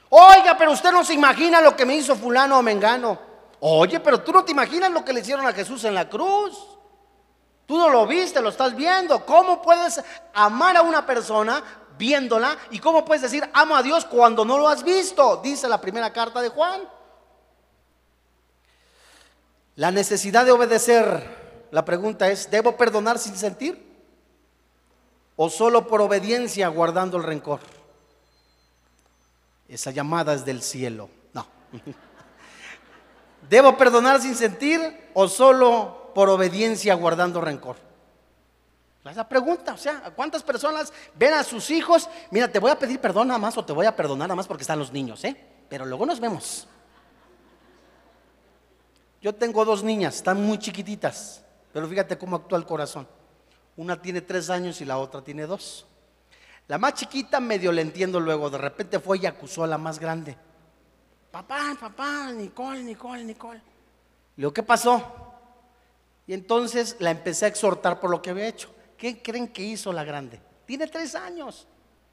[0.10, 3.33] Oiga, pero usted no se imagina lo que me hizo fulano o mengano.
[3.66, 6.68] Oye, pero tú no te imaginas lo que le hicieron a Jesús en la cruz.
[7.66, 9.26] Tú no lo viste, lo estás viendo.
[9.26, 11.64] ¿Cómo puedes amar a una persona
[11.98, 12.58] viéndola?
[12.72, 15.38] ¿Y cómo puedes decir amo a Dios cuando no lo has visto?
[15.38, 16.82] Dice la primera carta de Juan.
[19.78, 23.82] La necesidad de obedecer, la pregunta es, ¿debo perdonar sin sentir?
[25.38, 27.62] ¿O solo por obediencia guardando el rencor?
[29.70, 31.10] Esa llamada es del cielo.
[31.32, 31.48] No.
[33.50, 37.76] ¿Debo perdonar sin sentir o solo por obediencia guardando rencor?
[39.10, 42.10] Esa pregunta, o sea, ¿cuántas personas ven a sus hijos?
[42.32, 44.48] Mira, te voy a pedir perdón nada más o te voy a perdonar nada más
[44.48, 45.36] porque están los niños, ¿eh?
[45.68, 46.68] Pero luego nos vemos.
[49.22, 53.08] Yo tengo dos niñas, están muy chiquititas, pero fíjate cómo actúa el corazón.
[53.76, 55.86] Una tiene tres años y la otra tiene dos.
[56.68, 60.00] La más chiquita medio le entiendo luego, de repente fue y acusó a la más
[60.00, 60.38] grande.
[61.34, 63.58] Papá, papá, Nicole, Nicole, Nicole.
[63.58, 63.64] Le
[64.36, 65.02] digo, ¿qué pasó?
[66.28, 68.70] Y entonces la empecé a exhortar por lo que había hecho.
[68.96, 70.40] ¿Qué creen que hizo la grande?
[70.68, 71.68] Tiene tres años.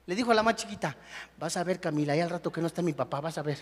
[0.06, 0.96] Le dijo a la más chiquita,
[1.38, 3.58] vas a ver Camila, y al rato que no está mi papá, vas a ver.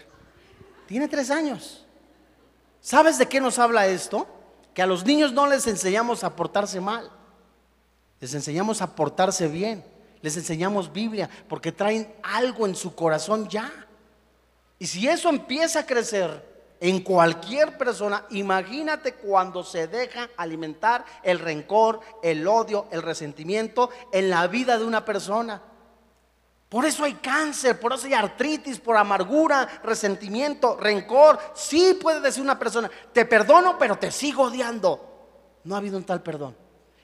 [0.86, 1.84] Tiene tres años.
[2.80, 4.28] ¿Sabes de qué nos habla esto?
[4.72, 7.10] Que a los niños no les enseñamos a portarse mal,
[8.20, 9.84] les enseñamos a portarse bien,
[10.22, 13.87] les enseñamos Biblia, porque traen algo en su corazón ya.
[14.78, 16.46] Y si eso empieza a crecer
[16.80, 24.30] en cualquier persona, imagínate cuando se deja alimentar el rencor, el odio, el resentimiento en
[24.30, 25.60] la vida de una persona.
[26.68, 31.38] Por eso hay cáncer, por eso hay artritis, por amargura, resentimiento, rencor.
[31.54, 35.60] Sí puede decir una persona, te perdono, pero te sigo odiando.
[35.64, 36.54] No ha habido un tal perdón.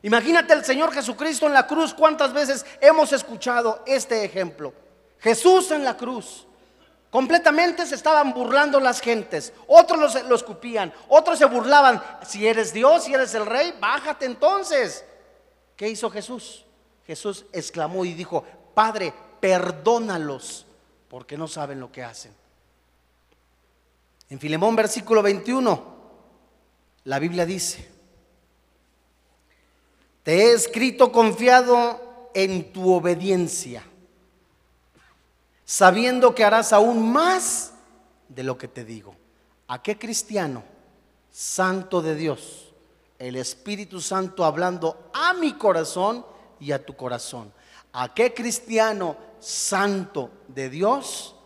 [0.02, 4.74] Imagínate el Señor Jesucristo en la cruz, cuántas veces hemos escuchado este ejemplo.
[5.18, 6.46] Jesús en la cruz.
[7.14, 9.52] Completamente se estaban burlando las gentes.
[9.68, 12.02] Otros lo escupían, otros se burlaban.
[12.26, 15.04] Si eres Dios, si eres el rey, bájate entonces.
[15.76, 16.64] ¿Qué hizo Jesús?
[17.06, 20.66] Jesús exclamó y dijo, Padre, perdónalos,
[21.08, 22.34] porque no saben lo que hacen.
[24.28, 25.84] En Filemón versículo 21,
[27.04, 27.88] la Biblia dice,
[30.24, 33.84] Te he escrito confiado en tu obediencia,
[35.64, 37.72] sabiendo que harás aún más
[38.28, 39.14] de lo que te digo.
[39.68, 40.62] ¿A qué cristiano,
[41.30, 42.72] santo de Dios,
[43.18, 46.24] el Espíritu Santo hablando a mi corazón
[46.60, 47.52] y a tu corazón?
[47.92, 51.36] ¿A qué cristiano santo de Dios,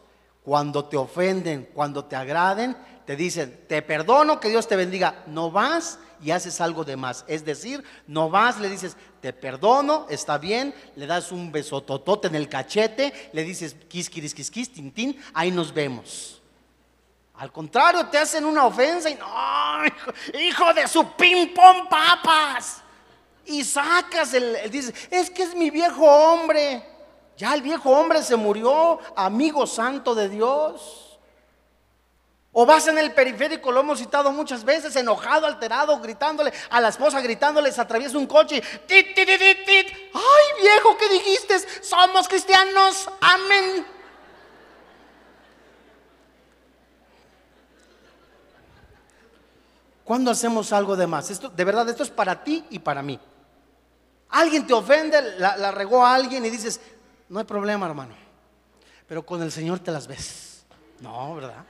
[0.44, 2.76] cuando te ofenden, cuando te agraden,
[3.08, 7.24] te dicen, te perdono, que Dios te bendiga, no vas y haces algo de más.
[7.26, 12.34] Es decir, no vas, le dices, te perdono, está bien, le das un besototote en
[12.34, 16.42] el cachete, le dices, quis, quis, quis, quis, tin, ahí nos vemos.
[17.36, 22.82] Al contrario, te hacen una ofensa y no, hijo, de su ping pong papas.
[23.46, 26.84] Y sacas el, dices, es que es mi viejo hombre.
[27.38, 31.07] Ya el viejo hombre se murió, amigo santo de Dios.
[32.60, 36.88] O vas en el periférico, lo hemos citado muchas veces, enojado, alterado, gritándole a la
[36.88, 38.60] esposa, gritándole, se atraviesa un coche.
[38.84, 39.86] Tit, tit, tit, tit.
[40.12, 41.56] Ay, viejo, ¿qué dijiste?
[41.84, 43.08] Somos cristianos.
[43.20, 43.86] Amén.
[50.02, 51.30] ¿Cuándo hacemos algo de más?
[51.30, 53.20] Esto, de verdad, esto es para ti y para mí.
[54.30, 56.80] Alguien te ofende, la, la regó a alguien y dices,
[57.28, 58.16] no hay problema, hermano.
[59.06, 60.64] Pero con el Señor te las ves.
[60.98, 61.64] No, ¿verdad?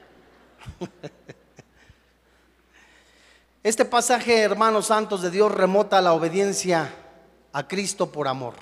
[3.61, 6.93] Este pasaje, hermanos santos de Dios, remota la obediencia
[7.51, 8.55] a Cristo por amor.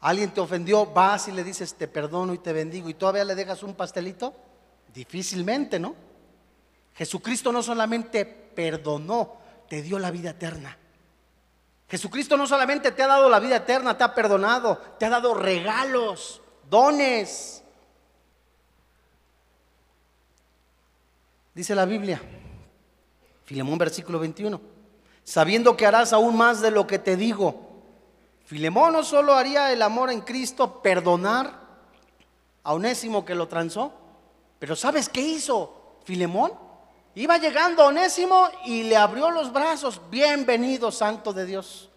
[0.00, 3.34] Alguien te ofendió, vas y le dices, te perdono y te bendigo, y todavía le
[3.34, 4.32] dejas un pastelito.
[4.94, 5.94] Difícilmente, ¿no?
[6.94, 9.36] Jesucristo no solamente perdonó,
[9.68, 10.76] te dio la vida eterna.
[11.88, 15.34] Jesucristo no solamente te ha dado la vida eterna, te ha perdonado, te ha dado
[15.34, 17.62] regalos, dones.
[21.58, 22.22] Dice la Biblia,
[23.42, 24.60] Filemón versículo 21,
[25.24, 27.82] sabiendo que harás aún más de lo que te digo.
[28.44, 31.58] Filemón no solo haría el amor en Cristo, perdonar
[32.62, 33.92] a Onésimo que lo transó,
[34.60, 36.52] pero ¿sabes qué hizo Filemón?
[37.16, 40.00] Iba llegando Onésimo y le abrió los brazos.
[40.12, 41.90] Bienvenido, Santo de Dios.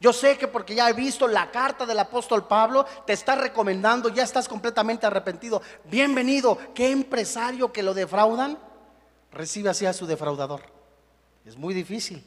[0.00, 4.08] Yo sé que porque ya he visto la carta del apóstol Pablo, te está recomendando,
[4.08, 5.62] ya estás completamente arrepentido.
[5.84, 6.58] Bienvenido.
[6.74, 8.73] ¿Qué empresario que lo defraudan?
[9.34, 10.62] Recibe así a su defraudador.
[11.44, 12.24] Es muy difícil.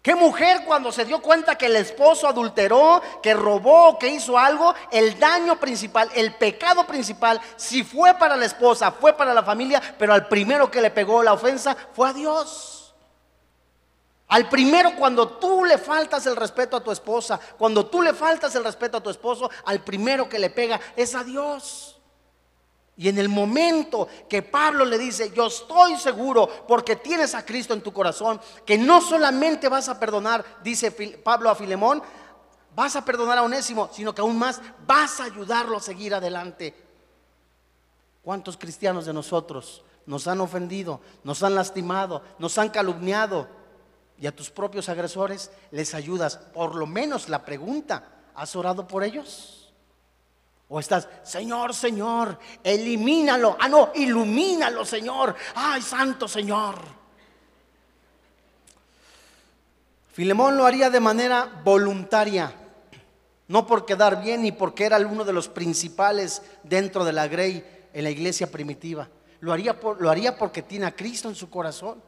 [0.00, 4.74] ¿Qué mujer cuando se dio cuenta que el esposo adulteró, que robó, que hizo algo,
[4.90, 9.82] el daño principal, el pecado principal, si fue para la esposa, fue para la familia,
[9.98, 12.94] pero al primero que le pegó la ofensa fue a Dios?
[14.28, 18.54] Al primero cuando tú le faltas el respeto a tu esposa, cuando tú le faltas
[18.54, 21.97] el respeto a tu esposo, al primero que le pega es a Dios.
[22.98, 27.72] Y en el momento que Pablo le dice, yo estoy seguro porque tienes a Cristo
[27.72, 32.02] en tu corazón, que no solamente vas a perdonar, dice Pablo a Filemón,
[32.74, 36.74] vas a perdonar a Onésimo, sino que aún más vas a ayudarlo a seguir adelante.
[38.20, 43.46] ¿Cuántos cristianos de nosotros nos han ofendido, nos han lastimado, nos han calumniado?
[44.18, 46.36] Y a tus propios agresores les ayudas.
[46.36, 49.57] Por lo menos la pregunta, ¿has orado por ellos?
[50.68, 53.56] O estás, Señor, Señor, elimínalo.
[53.58, 55.34] Ah, no, ilumínalo, Señor.
[55.54, 56.98] Ay, santo Señor.
[60.12, 62.52] Filemón lo haría de manera voluntaria,
[63.46, 67.64] no por quedar bien ni porque era uno de los principales dentro de la grey
[67.94, 69.08] en la iglesia primitiva.
[69.40, 72.02] Lo haría, lo haría porque tiene a Cristo en su corazón.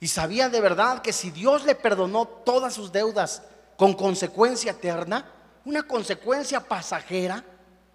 [0.00, 3.42] Y sabía de verdad que si Dios le perdonó todas sus deudas
[3.76, 5.30] con consecuencia eterna,
[5.64, 7.44] una consecuencia pasajera,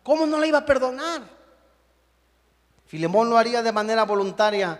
[0.08, 1.22] ¿Cómo no la iba a perdonar?
[2.86, 4.80] Filemón lo haría de manera voluntaria,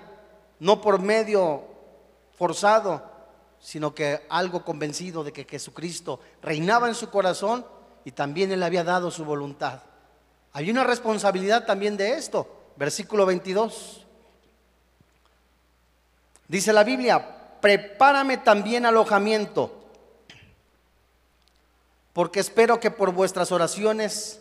[0.62, 1.66] no por medio
[2.38, 3.04] forzado,
[3.60, 7.66] sino que algo convencido de que Jesucristo reinaba en su corazón
[8.06, 9.82] y también él había dado su voluntad.
[10.54, 12.48] Hay una responsabilidad también de esto.
[12.78, 14.06] Versículo 22.
[16.48, 19.74] Dice la Biblia, prepárame también alojamiento,
[22.14, 24.40] porque espero que por vuestras oraciones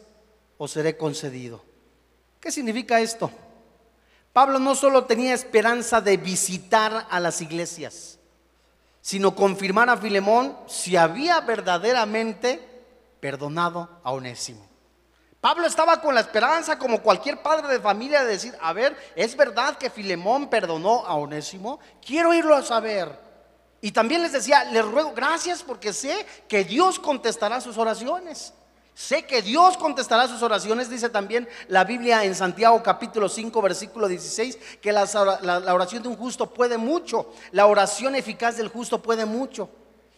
[0.58, 1.62] o seré concedido.
[2.40, 3.30] ¿Qué significa esto?
[4.32, 8.18] Pablo no solo tenía esperanza de visitar a las iglesias,
[9.00, 12.60] sino confirmar a Filemón si había verdaderamente
[13.20, 14.66] perdonado a Onésimo.
[15.40, 19.36] Pablo estaba con la esperanza, como cualquier padre de familia, de decir, a ver, ¿es
[19.36, 21.78] verdad que Filemón perdonó a Onésimo?
[22.04, 23.16] Quiero irlo a saber.
[23.80, 28.52] Y también les decía, les ruego gracias porque sé que Dios contestará sus oraciones.
[28.96, 34.08] Sé que Dios contestará sus oraciones, dice también la Biblia en Santiago capítulo 5 versículo
[34.08, 35.02] 16, que la,
[35.74, 39.68] oración de un justo puede mucho, la oración eficaz del justo puede mucho.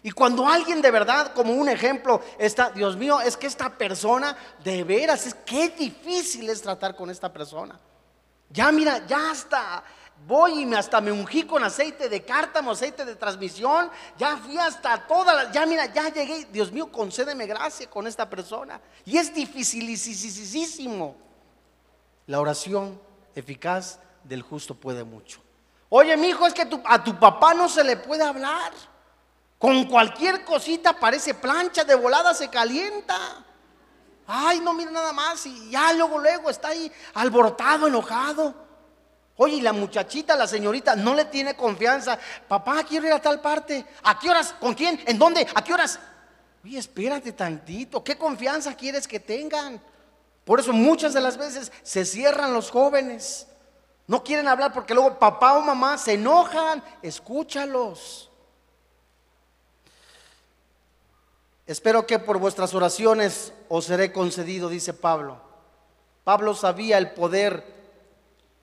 [0.05, 4.37] Y cuando alguien de verdad, como un ejemplo, está, Dios mío, es que esta persona,
[4.62, 7.81] de veras, es que difícil es tratar con esta persona.
[8.49, 9.83] Ya mira, ya hasta
[10.27, 14.59] voy y me hasta me ungí con aceite de cártamo, aceite de transmisión, ya fui
[14.59, 18.81] hasta todas las, ya mira, ya llegué, Dios mío, concédeme gracia con esta persona.
[19.05, 21.16] Y es dificilísimo.
[22.27, 23.01] La oración
[23.35, 25.41] eficaz del justo puede mucho.
[25.89, 28.73] Oye, mi hijo, es que a tu papá no se le puede hablar.
[29.59, 33.16] Con cualquier cosita parece plancha, de volada se calienta.
[34.27, 35.47] Ay, no, mira nada más.
[35.47, 38.68] Y ya luego, luego está ahí alborotado, enojado.
[39.41, 42.18] Oye, y la muchachita, la señorita, no le tiene confianza.
[42.49, 43.86] Papá, quiero ir a tal parte.
[44.03, 44.53] ¿A qué horas?
[44.59, 45.01] ¿Con quién?
[45.07, 45.47] ¿En dónde?
[45.55, 46.01] ¿A qué horas?
[46.64, 48.03] Oye, espérate tantito.
[48.03, 49.80] ¿Qué confianza quieres que tengan?
[50.45, 53.47] Por eso muchas de las veces se cierran los jóvenes.
[54.09, 56.82] No quieren hablar porque luego papá o mamá se enojan.
[57.01, 58.28] Escúchalos.
[61.64, 65.41] Espero que por vuestras oraciones os seré concedido, dice Pablo.
[66.24, 67.78] Pablo sabía el poder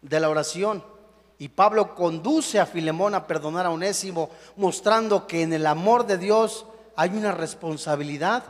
[0.10, 0.84] de la oración
[1.38, 6.18] y Pablo conduce a Filemón a perdonar a Onésimo, mostrando que en el amor de
[6.18, 8.44] Dios hay una responsabilidad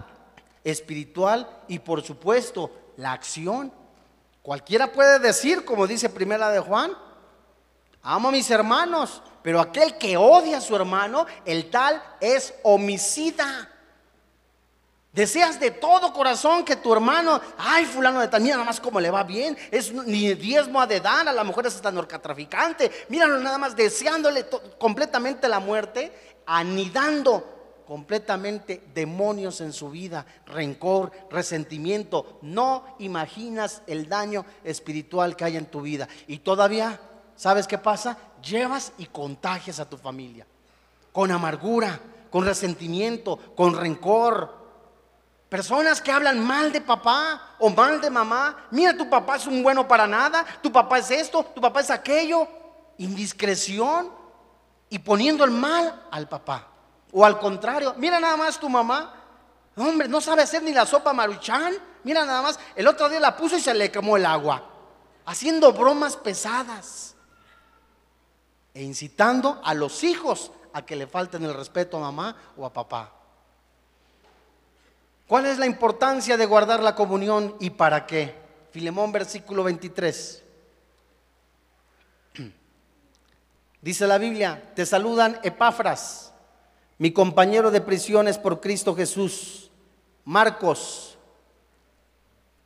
[0.63, 3.71] espiritual y por supuesto la acción.
[4.41, 6.91] Cualquiera puede decir, como dice Primera de Juan,
[8.03, 13.71] amo a mis hermanos, pero aquel que odia a su hermano, el tal es homicida.
[15.15, 18.99] Deseas de todo corazón que tu hermano, ay, fulano de tal, mira nada más cómo
[18.99, 22.91] le va bien, es ni diezmo a de dar, a la mujer es hasta narcotraficante,
[23.07, 24.45] míralo nada más deseándole
[24.77, 26.11] completamente la muerte,
[26.45, 32.39] anidando completamente demonios en su vida, rencor, resentimiento.
[32.41, 36.09] No imaginas el daño espiritual que hay en tu vida.
[36.27, 36.99] Y todavía,
[37.37, 38.17] ¿sabes qué pasa?
[38.43, 40.45] Llevas y contagias a tu familia
[41.13, 41.97] con amargura,
[42.29, 44.64] con resentimiento, con rencor
[45.55, 48.67] Personas que hablan mal de papá o mal de mamá.
[48.71, 50.45] Mira, tu papá es un bueno para nada.
[50.61, 52.45] Tu papá es esto, tu papá es aquello.
[52.97, 54.11] Indiscreción
[54.89, 56.67] y poniendo el mal al papá.
[57.13, 59.13] O al contrario, mira nada más tu mamá.
[59.77, 61.73] Hombre, no sabe hacer ni la sopa maruchan.
[62.03, 64.61] Mira nada más, el otro día la puso y se le quemó el agua.
[65.25, 67.15] Haciendo bromas pesadas.
[68.73, 72.73] E incitando a los hijos a que le falten el respeto a mamá o a
[72.73, 73.13] papá.
[75.27, 78.35] ¿Cuál es la importancia de guardar la comunión y para qué?
[78.71, 80.43] Filemón versículo 23.
[83.81, 86.31] Dice la Biblia, te saludan Epafras,
[86.99, 89.71] mi compañero de prisiones por Cristo Jesús,
[90.25, 91.17] Marcos,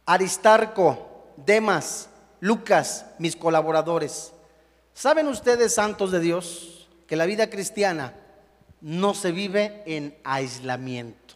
[0.06, 2.10] Aristarco, Demas,
[2.42, 4.34] Lucas, mis colaboradores.
[4.94, 8.16] ¿Saben ustedes, santos de Dios, que la vida cristiana
[8.82, 11.29] no se vive en aislamiento?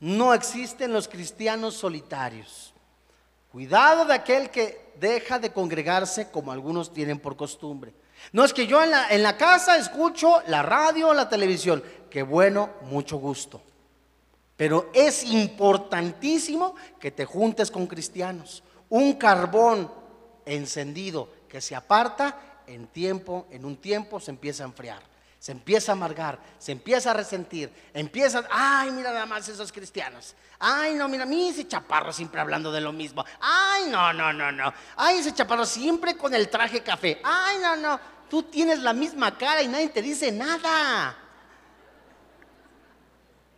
[0.00, 2.72] No existen los cristianos solitarios.
[3.52, 7.92] Cuidado de aquel que deja de congregarse como algunos tienen por costumbre.
[8.32, 11.82] No es que yo en la, casa escucho la radio o la televisión.
[12.08, 13.60] Qué bueno, mucho gusto.
[14.56, 18.62] Pero es importantísimo que te juntes con cristianos.
[18.88, 19.90] Un carbón
[20.46, 25.09] encendido que se aparta en tiempo, en un tiempo se empieza a enfriar
[25.40, 30.36] se empieza a amargar, se empieza a resentir, empieza, ay, mira nada más esos cristianos.
[30.58, 33.24] Ay, no, mira, a mí ese chaparro siempre hablando de lo mismo.
[33.40, 34.70] Ay, no, no, no, no.
[34.96, 37.22] Ay, ese chaparro siempre con el traje café.
[37.24, 37.98] Ay, no, no.
[38.28, 41.16] Tú tienes la misma cara y nadie te dice nada.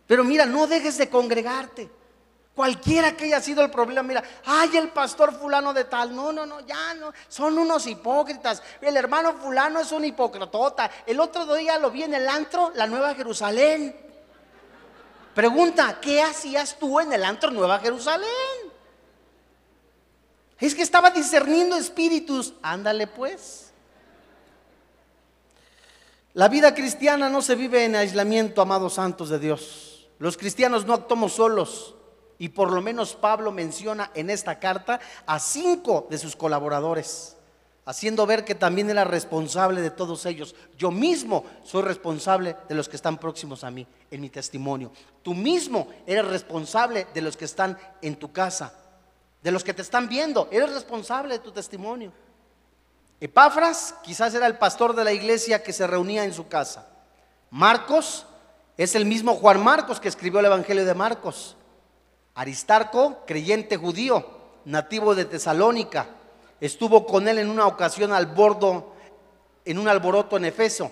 [0.07, 1.91] Pero mira, no dejes de congregarte.
[2.55, 6.45] Cualquiera que haya sido el problema, mira, ay, el pastor fulano de tal, no, no,
[6.45, 8.61] no, ya no, son unos hipócritas.
[8.79, 10.89] El hermano fulano es un hipocritota.
[11.07, 13.95] El otro día lo vi en el antro, la Nueva Jerusalén.
[15.33, 18.29] Pregunta, ¿qué hacías tú en el antro Nueva Jerusalén?
[20.59, 22.53] Es que estaba discerniendo espíritus.
[22.61, 23.71] Ándale pues.
[26.35, 30.07] La vida cristiana no se vive en aislamiento, amados santos de Dios.
[30.19, 31.95] Los cristianos no actuamos solos.
[32.43, 37.37] Y por lo menos Pablo menciona en esta carta a cinco de sus colaboradores,
[37.85, 40.53] haciendo ver que también era responsable de todos ellos.
[40.77, 44.91] Yo mismo soy responsable de los que están próximos a mí, en mi testimonio.
[45.21, 48.73] Tú mismo eres responsable de los que están en tu casa,
[49.41, 52.11] de los que te están viendo, eres responsable de tu testimonio.
[53.21, 56.89] Epafras quizás era el pastor de la iglesia que se reunía en su casa.
[57.51, 58.25] Marcos
[58.75, 61.55] es el mismo Juan Marcos que escribió el Evangelio de Marcos.
[62.35, 64.25] Aristarco, creyente judío,
[64.65, 66.07] nativo de Tesalónica,
[66.59, 68.93] estuvo con él en una ocasión al bordo,
[69.65, 70.91] en un alboroto en Efeso.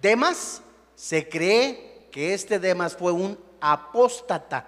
[0.00, 0.62] Demas
[0.96, 4.66] se cree que este Demas fue un apóstata,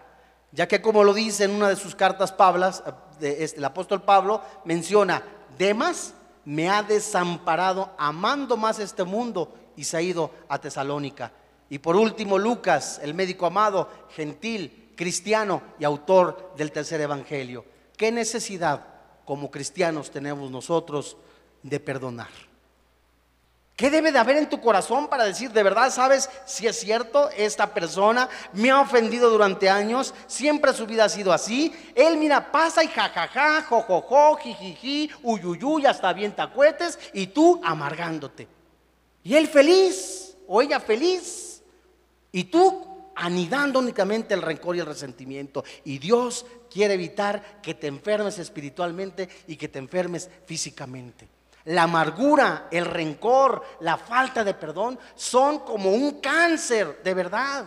[0.53, 2.85] ya que como lo dice en una de sus cartas Pablas,
[3.21, 5.23] este, el apóstol Pablo menciona,
[5.59, 11.33] Demas me ha desamparado amando más este mundo y se ha ido a Tesalónica.
[11.69, 17.65] Y por último, Lucas, el médico amado, gentil, cristiano y autor del tercer evangelio.
[17.97, 18.85] ¿Qué necesidad
[19.25, 21.17] como cristianos tenemos nosotros
[21.63, 22.29] de perdonar?
[23.77, 27.29] ¿Qué debe de haber en tu corazón para decir, de verdad, sabes, si es cierto,
[27.37, 31.75] esta persona me ha ofendido durante años, siempre su vida ha sido así?
[31.95, 38.49] Él, mira, pasa y jajaja, jojojo, jijiji, uyuyuy, hasta bien tacuetes, y tú amargándote.
[39.23, 41.63] Y él feliz, o ella feliz,
[42.33, 45.65] y tú anidando únicamente el rencor y el resentimiento.
[45.85, 51.29] Y Dios quiere evitar que te enfermes espiritualmente y que te enfermes físicamente
[51.67, 57.67] la amargura, el rencor, la falta de perdón son como un cáncer, de verdad.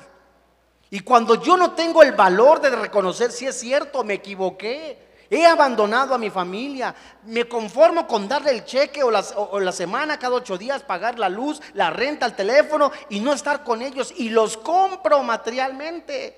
[0.90, 5.46] Y cuando yo no tengo el valor de reconocer si es cierto, me equivoqué, he
[5.46, 10.58] abandonado a mi familia, me conformo con darle el cheque o la, semana cada ocho
[10.58, 14.58] días, pagar la luz, la renta, el teléfono y no estar con ellos y los
[14.58, 16.38] compro materialmente.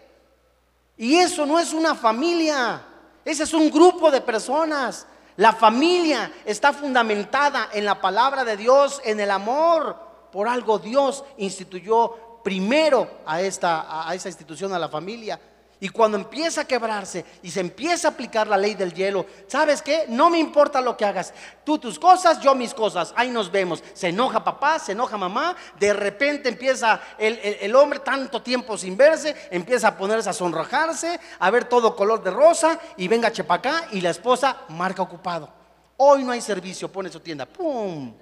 [0.97, 2.81] Y eso no es una familia,
[3.23, 9.01] ese es un grupo de personas la familia está fundamentada en la palabra de Dios,
[9.03, 9.95] en el amor.
[10.31, 15.39] Por algo Dios instituyó primero a esta, a esa institución, a la familia.
[15.83, 19.81] Y cuando empieza a quebrarse y se empieza a aplicar la ley del hielo, ¿sabes
[19.81, 20.05] qué?
[20.07, 21.33] No me importa lo que hagas.
[21.63, 23.11] Tú tus cosas, yo mis cosas.
[23.17, 23.83] Ahí nos vemos.
[23.95, 25.55] Se enoja papá, se enoja mamá.
[25.79, 31.49] De repente empieza el, hombre tanto tiempo sin verse, empieza a ponerse a sonrojarse, a
[31.49, 35.49] ver todo color de rosa y venga chepacá y la esposa marca ocupado.
[35.97, 37.47] Hoy no hay servicio, pone su tienda.
[37.47, 38.13] ¡Pum!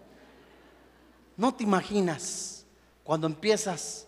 [1.36, 2.66] No te imaginas
[3.04, 4.08] cuando empiezas,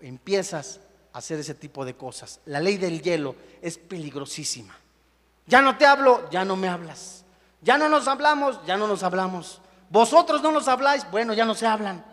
[0.00, 0.78] empiezas
[1.12, 2.40] hacer ese tipo de cosas.
[2.46, 4.76] La ley del hielo es peligrosísima.
[5.46, 7.24] Ya no te hablo, ya no me hablas.
[7.62, 9.60] Ya no nos hablamos, ya no nos hablamos.
[9.90, 12.04] Vosotros no nos habláis, bueno, ya no se hablan.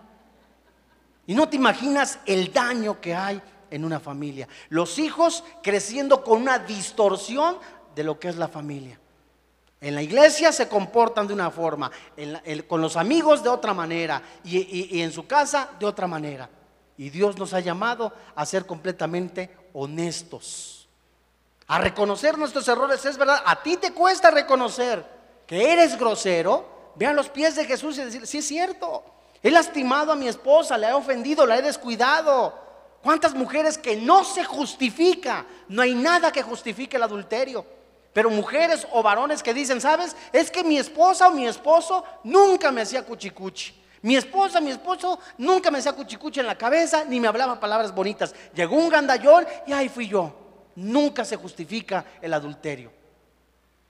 [1.26, 4.48] Y no te imaginas el daño que hay en una familia.
[4.70, 7.58] Los hijos creciendo con una distorsión
[7.94, 9.00] de lo que es la familia.
[9.80, 11.92] En la iglesia se comportan de una forma,
[12.68, 16.50] con los amigos de otra manera y en su casa de otra manera.
[16.98, 20.88] Y Dios nos ha llamado a ser completamente honestos,
[21.68, 23.06] a reconocer nuestros errores.
[23.06, 25.06] Es verdad, a ti te cuesta reconocer
[25.46, 26.92] que eres grosero.
[26.96, 29.04] Vean los pies de Jesús y decir, sí es cierto,
[29.44, 32.66] he lastimado a mi esposa, le he ofendido, la he descuidado.
[33.04, 35.46] ¿Cuántas mujeres que no se justifica?
[35.68, 37.64] No hay nada que justifique el adulterio.
[38.12, 40.16] Pero mujeres o varones que dicen, ¿sabes?
[40.34, 43.80] Es que mi esposa o mi esposo nunca me hacía cuchicuchi.
[44.02, 47.94] Mi esposa, mi esposo nunca me hacía cuchicuchi en la cabeza ni me hablaba palabras
[47.94, 48.34] bonitas.
[48.54, 50.34] Llegó un gandallón y ahí fui yo.
[50.76, 52.92] Nunca se justifica el adulterio.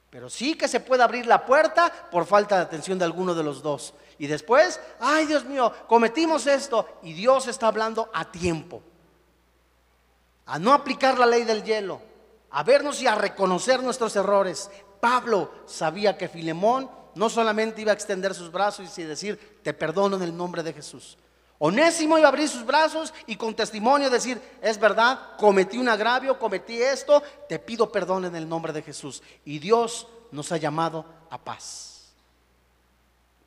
[0.09, 3.43] Pero sí que se puede abrir la puerta por falta de atención de alguno de
[3.43, 3.93] los dos.
[4.17, 8.81] Y después, ay Dios mío, cometimos esto y Dios está hablando a tiempo.
[10.45, 12.01] A no aplicar la ley del hielo,
[12.51, 14.71] a vernos y a reconocer nuestros errores.
[15.01, 20.15] Pablo sabía que Filemón no solamente iba a extender sus brazos y decir, te perdono
[20.15, 21.17] en el nombre de Jesús.
[21.59, 26.37] Onésimo iba a abrir sus brazos y con testimonio decir, es verdad, cometí un agravio,
[26.37, 29.23] cometí esto, te pido perdón en el nombre de Jesús.
[29.43, 32.13] Y Dios nos ha llamado a paz.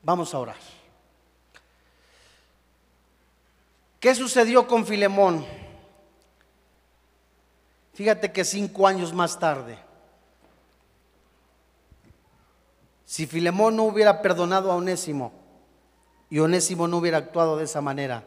[0.03, 0.57] Vamos a orar.
[4.01, 5.47] ¿Qué sucedió con Filemón?
[7.93, 9.79] Fíjate que cinco años más tarde,
[13.11, 15.33] Si Filemón no hubiera perdonado a Onésimo
[16.31, 18.23] y Onésimo no hubiera actuado de esa manera,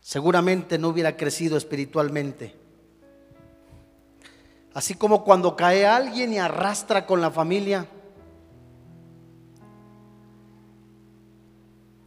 [0.00, 2.56] seguramente no hubiera crecido espiritualmente.
[4.72, 7.86] Así como cuando cae alguien y arrastra con la familia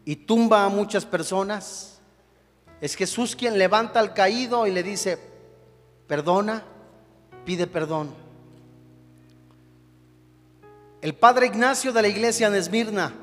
[0.03, 2.01] y tumba a muchas personas,
[2.81, 5.19] es Jesús quien levanta al caído y le dice,
[6.07, 6.63] perdona,
[7.45, 8.26] pide perdón.
[10.99, 13.13] El padre Ignacio de la iglesia en Esmirna,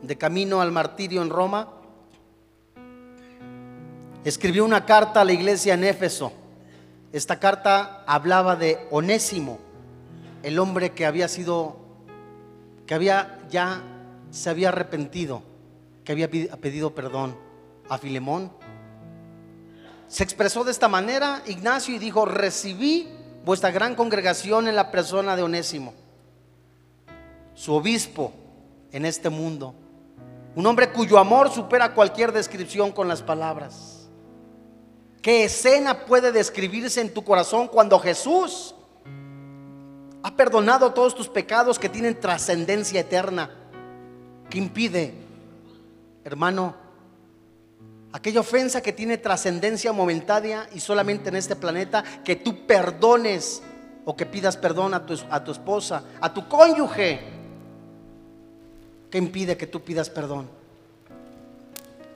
[0.00, 1.68] de camino al martirio en Roma,
[4.24, 6.32] escribió una carta a la iglesia en Éfeso.
[7.12, 9.58] Esta carta hablaba de Onésimo,
[10.42, 11.76] el hombre que había sido,
[12.86, 13.82] que había ya
[14.30, 15.42] se había arrepentido,
[16.04, 17.36] que había pedido perdón
[17.90, 18.50] a Filemón.
[20.08, 23.06] Se expresó de esta manera Ignacio y dijo, recibí
[23.44, 25.92] vuestra gran congregación en la persona de Onésimo
[27.54, 28.32] su obispo
[28.92, 29.74] en este mundo.
[30.54, 34.08] Un hombre cuyo amor supera cualquier descripción con las palabras.
[35.22, 38.74] ¿Qué escena puede describirse en tu corazón cuando Jesús
[40.22, 43.50] ha perdonado todos tus pecados que tienen trascendencia eterna?
[44.50, 45.14] ¿Qué impide,
[46.24, 46.74] hermano,
[48.12, 53.62] aquella ofensa que tiene trascendencia momentánea y solamente en este planeta, que tú perdones
[54.04, 57.41] o que pidas perdón a tu, a tu esposa, a tu cónyuge?
[59.12, 60.48] ¿Qué impide que tú pidas perdón?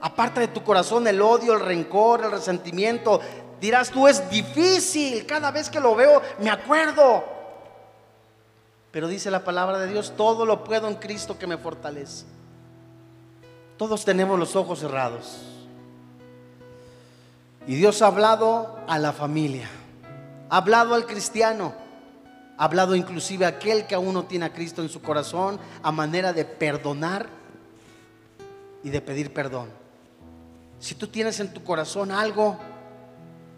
[0.01, 3.21] Aparta de tu corazón el odio, el rencor, el resentimiento.
[3.61, 5.27] Dirás tú, es difícil.
[5.27, 7.23] Cada vez que lo veo, me acuerdo.
[8.91, 12.25] Pero dice la palabra de Dios, todo lo puedo en Cristo que me fortalece.
[13.77, 15.43] Todos tenemos los ojos cerrados.
[17.67, 19.69] Y Dios ha hablado a la familia,
[20.49, 21.75] ha hablado al cristiano,
[22.57, 26.43] hablado inclusive aquel que aún no tiene a Cristo en su corazón a manera de
[26.43, 27.27] perdonar
[28.83, 29.69] y de pedir perdón.
[30.79, 32.57] Si tú tienes en tu corazón algo,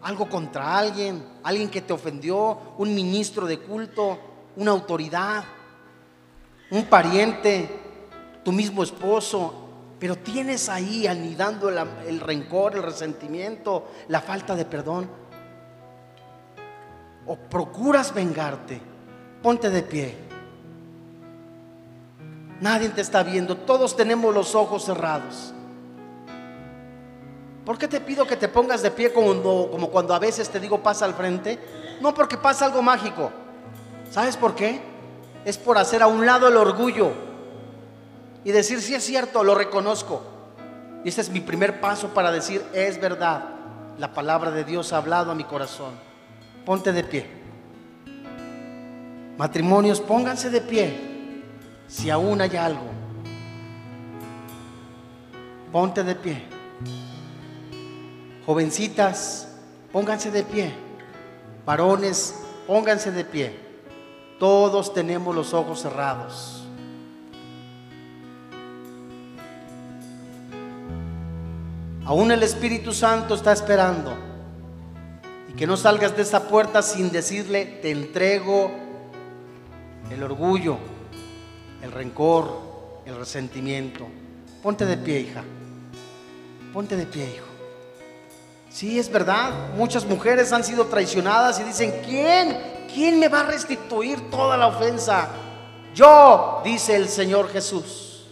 [0.01, 4.19] algo contra alguien, alguien que te ofendió, un ministro de culto,
[4.55, 5.43] una autoridad,
[6.71, 7.69] un pariente,
[8.43, 9.65] tu mismo esposo,
[9.99, 15.09] pero tienes ahí anidando el rencor, el resentimiento, la falta de perdón,
[17.29, 18.81] o procuras vengarte,
[19.43, 20.17] ponte de pie.
[22.59, 25.53] Nadie te está viendo, todos tenemos los ojos cerrados.
[27.63, 30.81] ¿Por qué te pido que te pongas de pie como, cuando a veces te digo
[30.81, 31.59] pasa al frente?
[32.01, 33.29] No porque pasa algo mágico.
[34.09, 34.81] ¿Sabes por qué?
[35.45, 37.11] Es por hacer a un lado el orgullo
[38.43, 40.23] y decir, sí es cierto, lo reconozco.
[41.03, 43.43] Y este es mi primer paso para decir, es verdad,
[43.99, 46.08] la palabra de Dios ha hablado a mi corazón.
[46.65, 47.25] Ponte de pie.
[49.37, 51.09] Matrimonios, pónganse de pie
[51.87, 52.89] si aún hay algo.
[55.71, 56.43] Ponte de pie.
[58.45, 59.47] Jovencitas,
[59.91, 60.73] pónganse de pie.
[61.65, 62.35] Varones,
[62.67, 63.59] pónganse de pie.
[64.39, 66.63] Todos tenemos los ojos cerrados.
[72.05, 74.28] Aún el Espíritu Santo está esperando.
[75.49, 78.71] Y que no salgas de esa puerta sin decirle, te entrego
[80.11, 80.77] el orgullo,
[81.81, 84.07] el rencor, el resentimiento.
[84.61, 85.43] Ponte de pie, hija.
[86.73, 87.45] Ponte de pie, hijo.
[88.69, 89.51] Sí, es verdad.
[89.75, 92.57] Muchas mujeres han sido traicionadas y dicen, ¿quién?
[92.93, 95.29] ¿Quién me va a restituir toda la ofensa?
[95.93, 98.25] Yo, dice el Señor Jesús.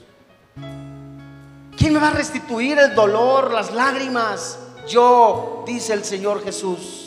[1.75, 4.59] ¿Quién me va a restituir el dolor, las lágrimas?
[4.87, 7.06] Yo, dice el Señor Jesús.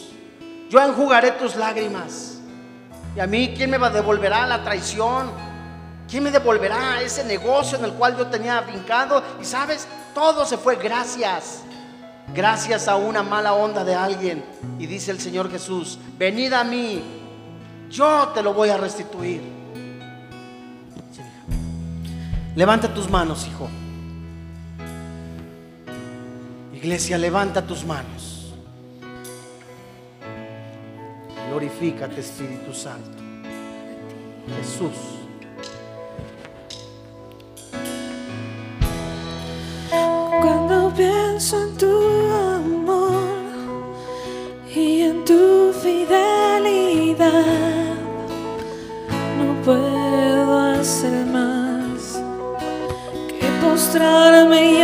[0.70, 2.38] Yo enjugaré tus lágrimas.
[3.14, 5.30] Y a mí, ¿quién me devolverá la traición?
[6.08, 9.22] ¿Quién me devolverá ese negocio en el cual yo tenía vincado?
[9.38, 11.64] Y sabes, todo se fue gracias
[12.34, 14.44] gracias a una mala onda de alguien.
[14.78, 17.02] Y dice el Señor Jesús, venid a mí,
[17.90, 19.60] yo te lo voy a restituir.
[22.56, 23.68] levanta tus manos, hijo.
[26.74, 28.39] Iglesia, levanta tus manos.
[31.50, 33.10] Glorifícate, Espíritu Santo.
[34.56, 34.92] Jesús.
[40.40, 41.90] Cuando pienso en tu
[49.38, 52.22] no puedo hacer más
[53.28, 54.79] que postrarme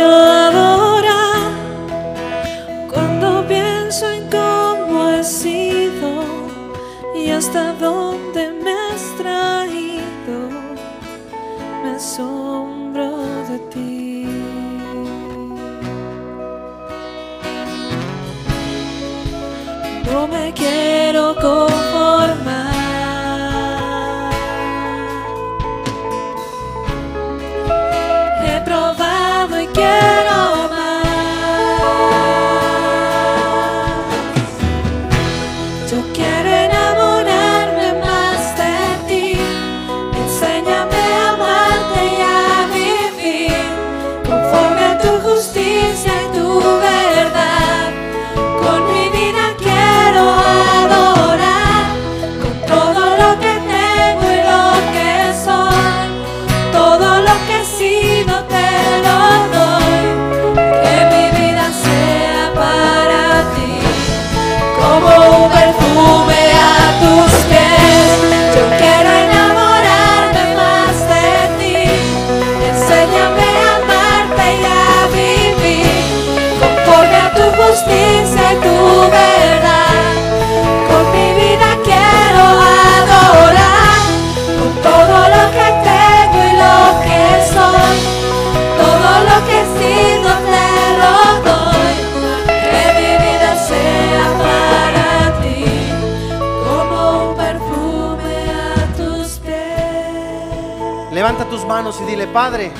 [101.77, 102.71] y dile, Padre,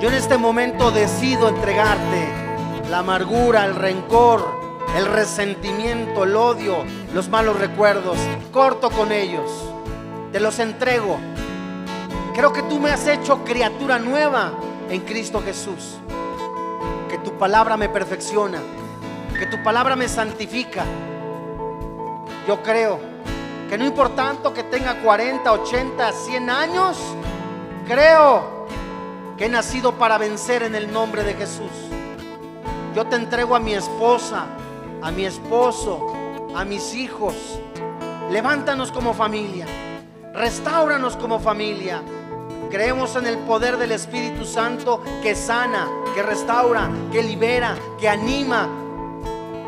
[0.00, 2.26] yo en este momento decido entregarte
[2.88, 4.50] la amargura, el rencor,
[4.96, 8.16] el resentimiento, el odio, los malos recuerdos.
[8.50, 9.50] Corto con ellos.
[10.32, 11.18] Te los entrego.
[12.34, 14.52] Creo que tú me has hecho criatura nueva
[14.88, 15.98] en Cristo Jesús.
[17.10, 18.58] Que tu palabra me perfecciona.
[19.38, 20.82] Que tu palabra me santifica.
[22.46, 22.98] Yo creo
[23.68, 26.96] que no importando que tenga 40, 80, 100 años,
[27.86, 28.66] creo
[29.36, 31.70] que he nacido para vencer en el nombre de Jesús.
[32.94, 34.46] Yo te entrego a mi esposa,
[35.02, 36.06] a mi esposo,
[36.56, 37.34] a mis hijos.
[38.30, 39.66] Levántanos como familia.
[40.34, 42.02] Restauranos como familia.
[42.70, 48.68] Creemos en el poder del Espíritu Santo que sana, que restaura, que libera, que anima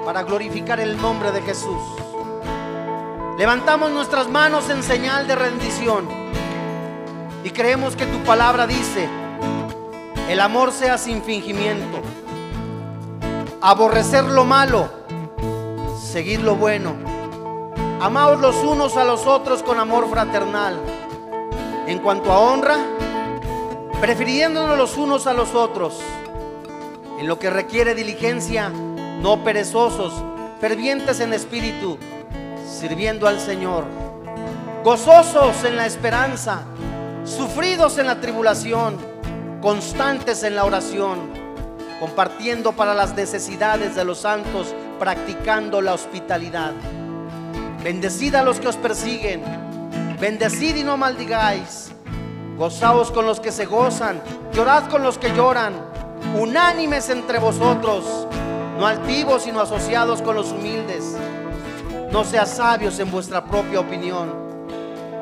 [0.05, 2.10] para glorificar el nombre de Jesús.
[3.41, 6.07] Levantamos nuestras manos en señal de rendición
[7.43, 9.09] y creemos que tu palabra dice,
[10.29, 12.03] el amor sea sin fingimiento,
[13.63, 14.91] aborrecer lo malo
[15.97, 16.97] seguid lo bueno.
[18.03, 20.79] Amaos los unos a los otros con amor fraternal.
[21.87, 22.77] En cuanto a honra,
[24.03, 25.99] prefiriéndonos los unos a los otros.
[27.19, 30.13] En lo que requiere diligencia, no perezosos,
[30.61, 31.97] fervientes en espíritu,
[32.81, 33.85] sirviendo al Señor.
[34.83, 36.63] Gozosos en la esperanza,
[37.25, 38.97] sufridos en la tribulación,
[39.61, 41.31] constantes en la oración,
[42.01, 46.73] compartiendo para las necesidades de los santos practicando la hospitalidad.
[47.85, 49.43] Bendecid a los que os persiguen,
[50.19, 51.93] bendecid y no maldigáis.
[52.57, 54.23] Gozaos con los que se gozan,
[54.55, 55.75] llorad con los que lloran,
[56.39, 58.27] unánimes entre vosotros,
[58.79, 61.15] no altivos sino asociados con los humildes.
[62.13, 64.35] No seas sabios en vuestra propia opinión.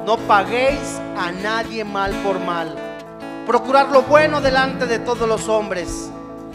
[0.06, 2.74] No paguéis a nadie mal por mal.
[3.46, 6.10] Procurad lo bueno delante de todos los hombres.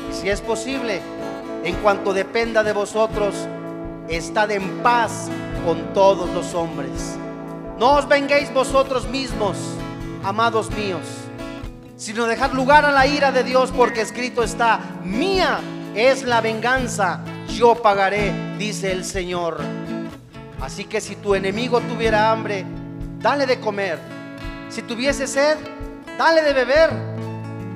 [0.09, 1.01] Y si es posible,
[1.63, 3.35] en cuanto dependa de vosotros,
[4.09, 5.29] estad en paz
[5.63, 7.15] con todos los hombres.
[7.77, 9.57] No os venguéis vosotros mismos,
[10.23, 11.05] amados míos,
[11.95, 15.59] sino dejad lugar a la ira de Dios, porque escrito está, mía
[15.93, 19.82] es la venganza, yo pagaré, dice el Señor.
[20.63, 22.65] Así que si tu enemigo tuviera hambre,
[23.19, 23.99] dale de comer.
[24.69, 25.57] Si tuviese sed,
[26.17, 26.89] dale de beber.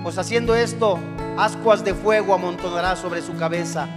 [0.01, 0.97] Pues haciendo esto,
[1.37, 3.89] ascuas de fuego amontonará sobre su cabeza.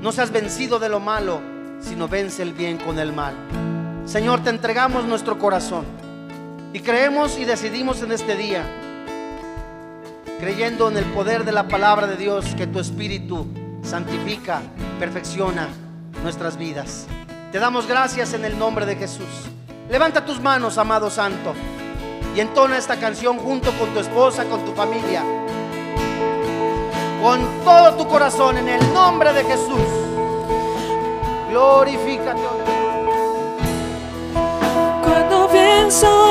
[0.00, 1.42] No seas vencido de lo malo,
[1.82, 3.34] sino vence el bien con el mal.
[4.06, 5.84] Señor, te entregamos nuestro corazón
[6.72, 8.64] y creemos y decidimos en este día,
[10.40, 13.46] creyendo en el poder de la palabra de Dios, que tu Espíritu
[13.82, 14.62] santifica,
[14.98, 15.68] perfecciona
[16.22, 17.06] nuestras vidas.
[17.52, 19.28] Te damos gracias en el nombre de Jesús.
[19.88, 21.54] Levanta tus manos, amado Santo,
[22.34, 25.22] y entona esta canción junto con tu esposa, con tu familia
[27.22, 29.86] con todo tu corazón en el nombre de Jesús.
[31.50, 32.40] Glorifícate.
[35.04, 36.21] Cuando pienso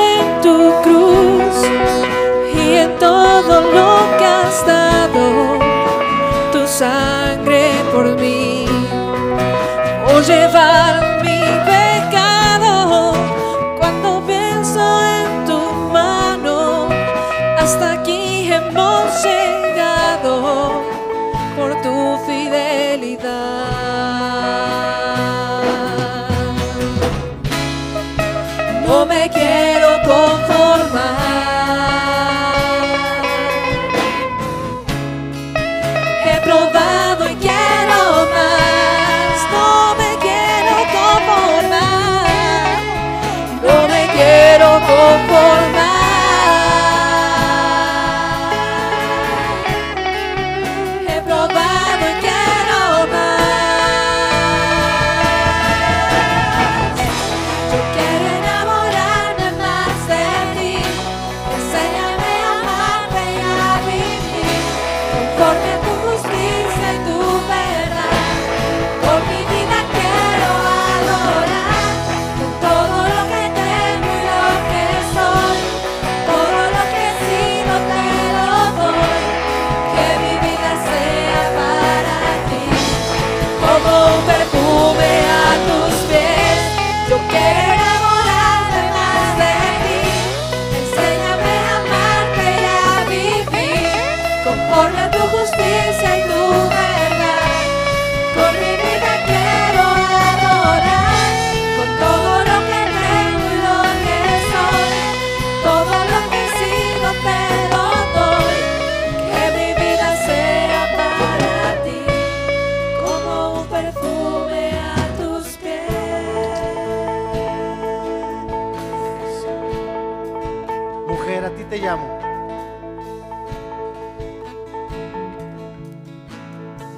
[121.72, 122.18] te llamo.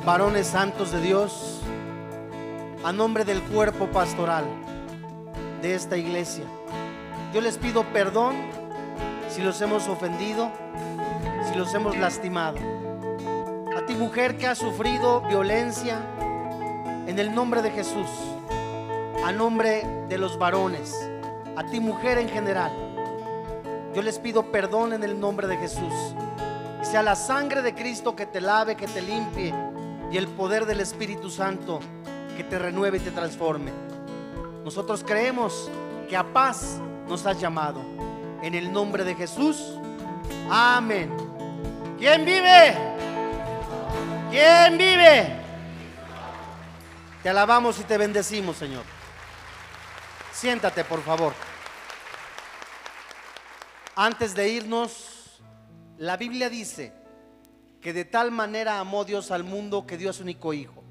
[0.04, 1.60] Varones santos de Dios,
[2.82, 4.44] a nombre del cuerpo pastoral
[5.62, 6.42] de esta iglesia,
[7.32, 8.34] yo les pido perdón
[9.28, 10.50] si los hemos ofendido,
[11.48, 12.58] si los hemos lastimado.
[13.78, 16.00] A ti mujer que ha sufrido violencia,
[17.06, 18.08] en el nombre de Jesús,
[19.24, 20.92] a nombre de los varones,
[21.54, 22.93] a ti mujer en general
[23.94, 25.94] yo les pido perdón en el nombre de Jesús.
[26.82, 29.54] Sea la sangre de Cristo que te lave, que te limpie
[30.10, 31.80] y el poder del Espíritu Santo
[32.36, 33.72] que te renueve y te transforme.
[34.64, 35.70] Nosotros creemos
[36.08, 36.78] que a paz
[37.08, 37.80] nos has llamado.
[38.42, 39.78] En el nombre de Jesús.
[40.50, 41.10] Amén.
[41.98, 42.76] ¿Quién vive?
[44.30, 45.36] ¿Quién vive?
[47.22, 48.82] Te alabamos y te bendecimos, Señor.
[50.32, 51.32] Siéntate, por favor.
[53.96, 55.40] Antes de irnos,
[55.98, 56.92] la Biblia dice
[57.80, 60.82] que de tal manera amó Dios al mundo que dio a su único Hijo,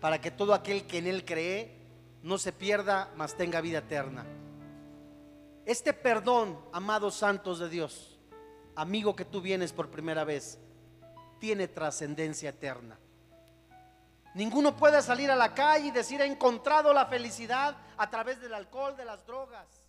[0.00, 1.78] para que todo aquel que en Él cree
[2.22, 4.26] no se pierda, mas tenga vida eterna.
[5.64, 8.18] Este perdón, amados santos de Dios,
[8.76, 10.58] amigo que tú vienes por primera vez,
[11.40, 12.98] tiene trascendencia eterna.
[14.34, 18.52] Ninguno puede salir a la calle y decir he encontrado la felicidad a través del
[18.52, 19.83] alcohol, de las drogas.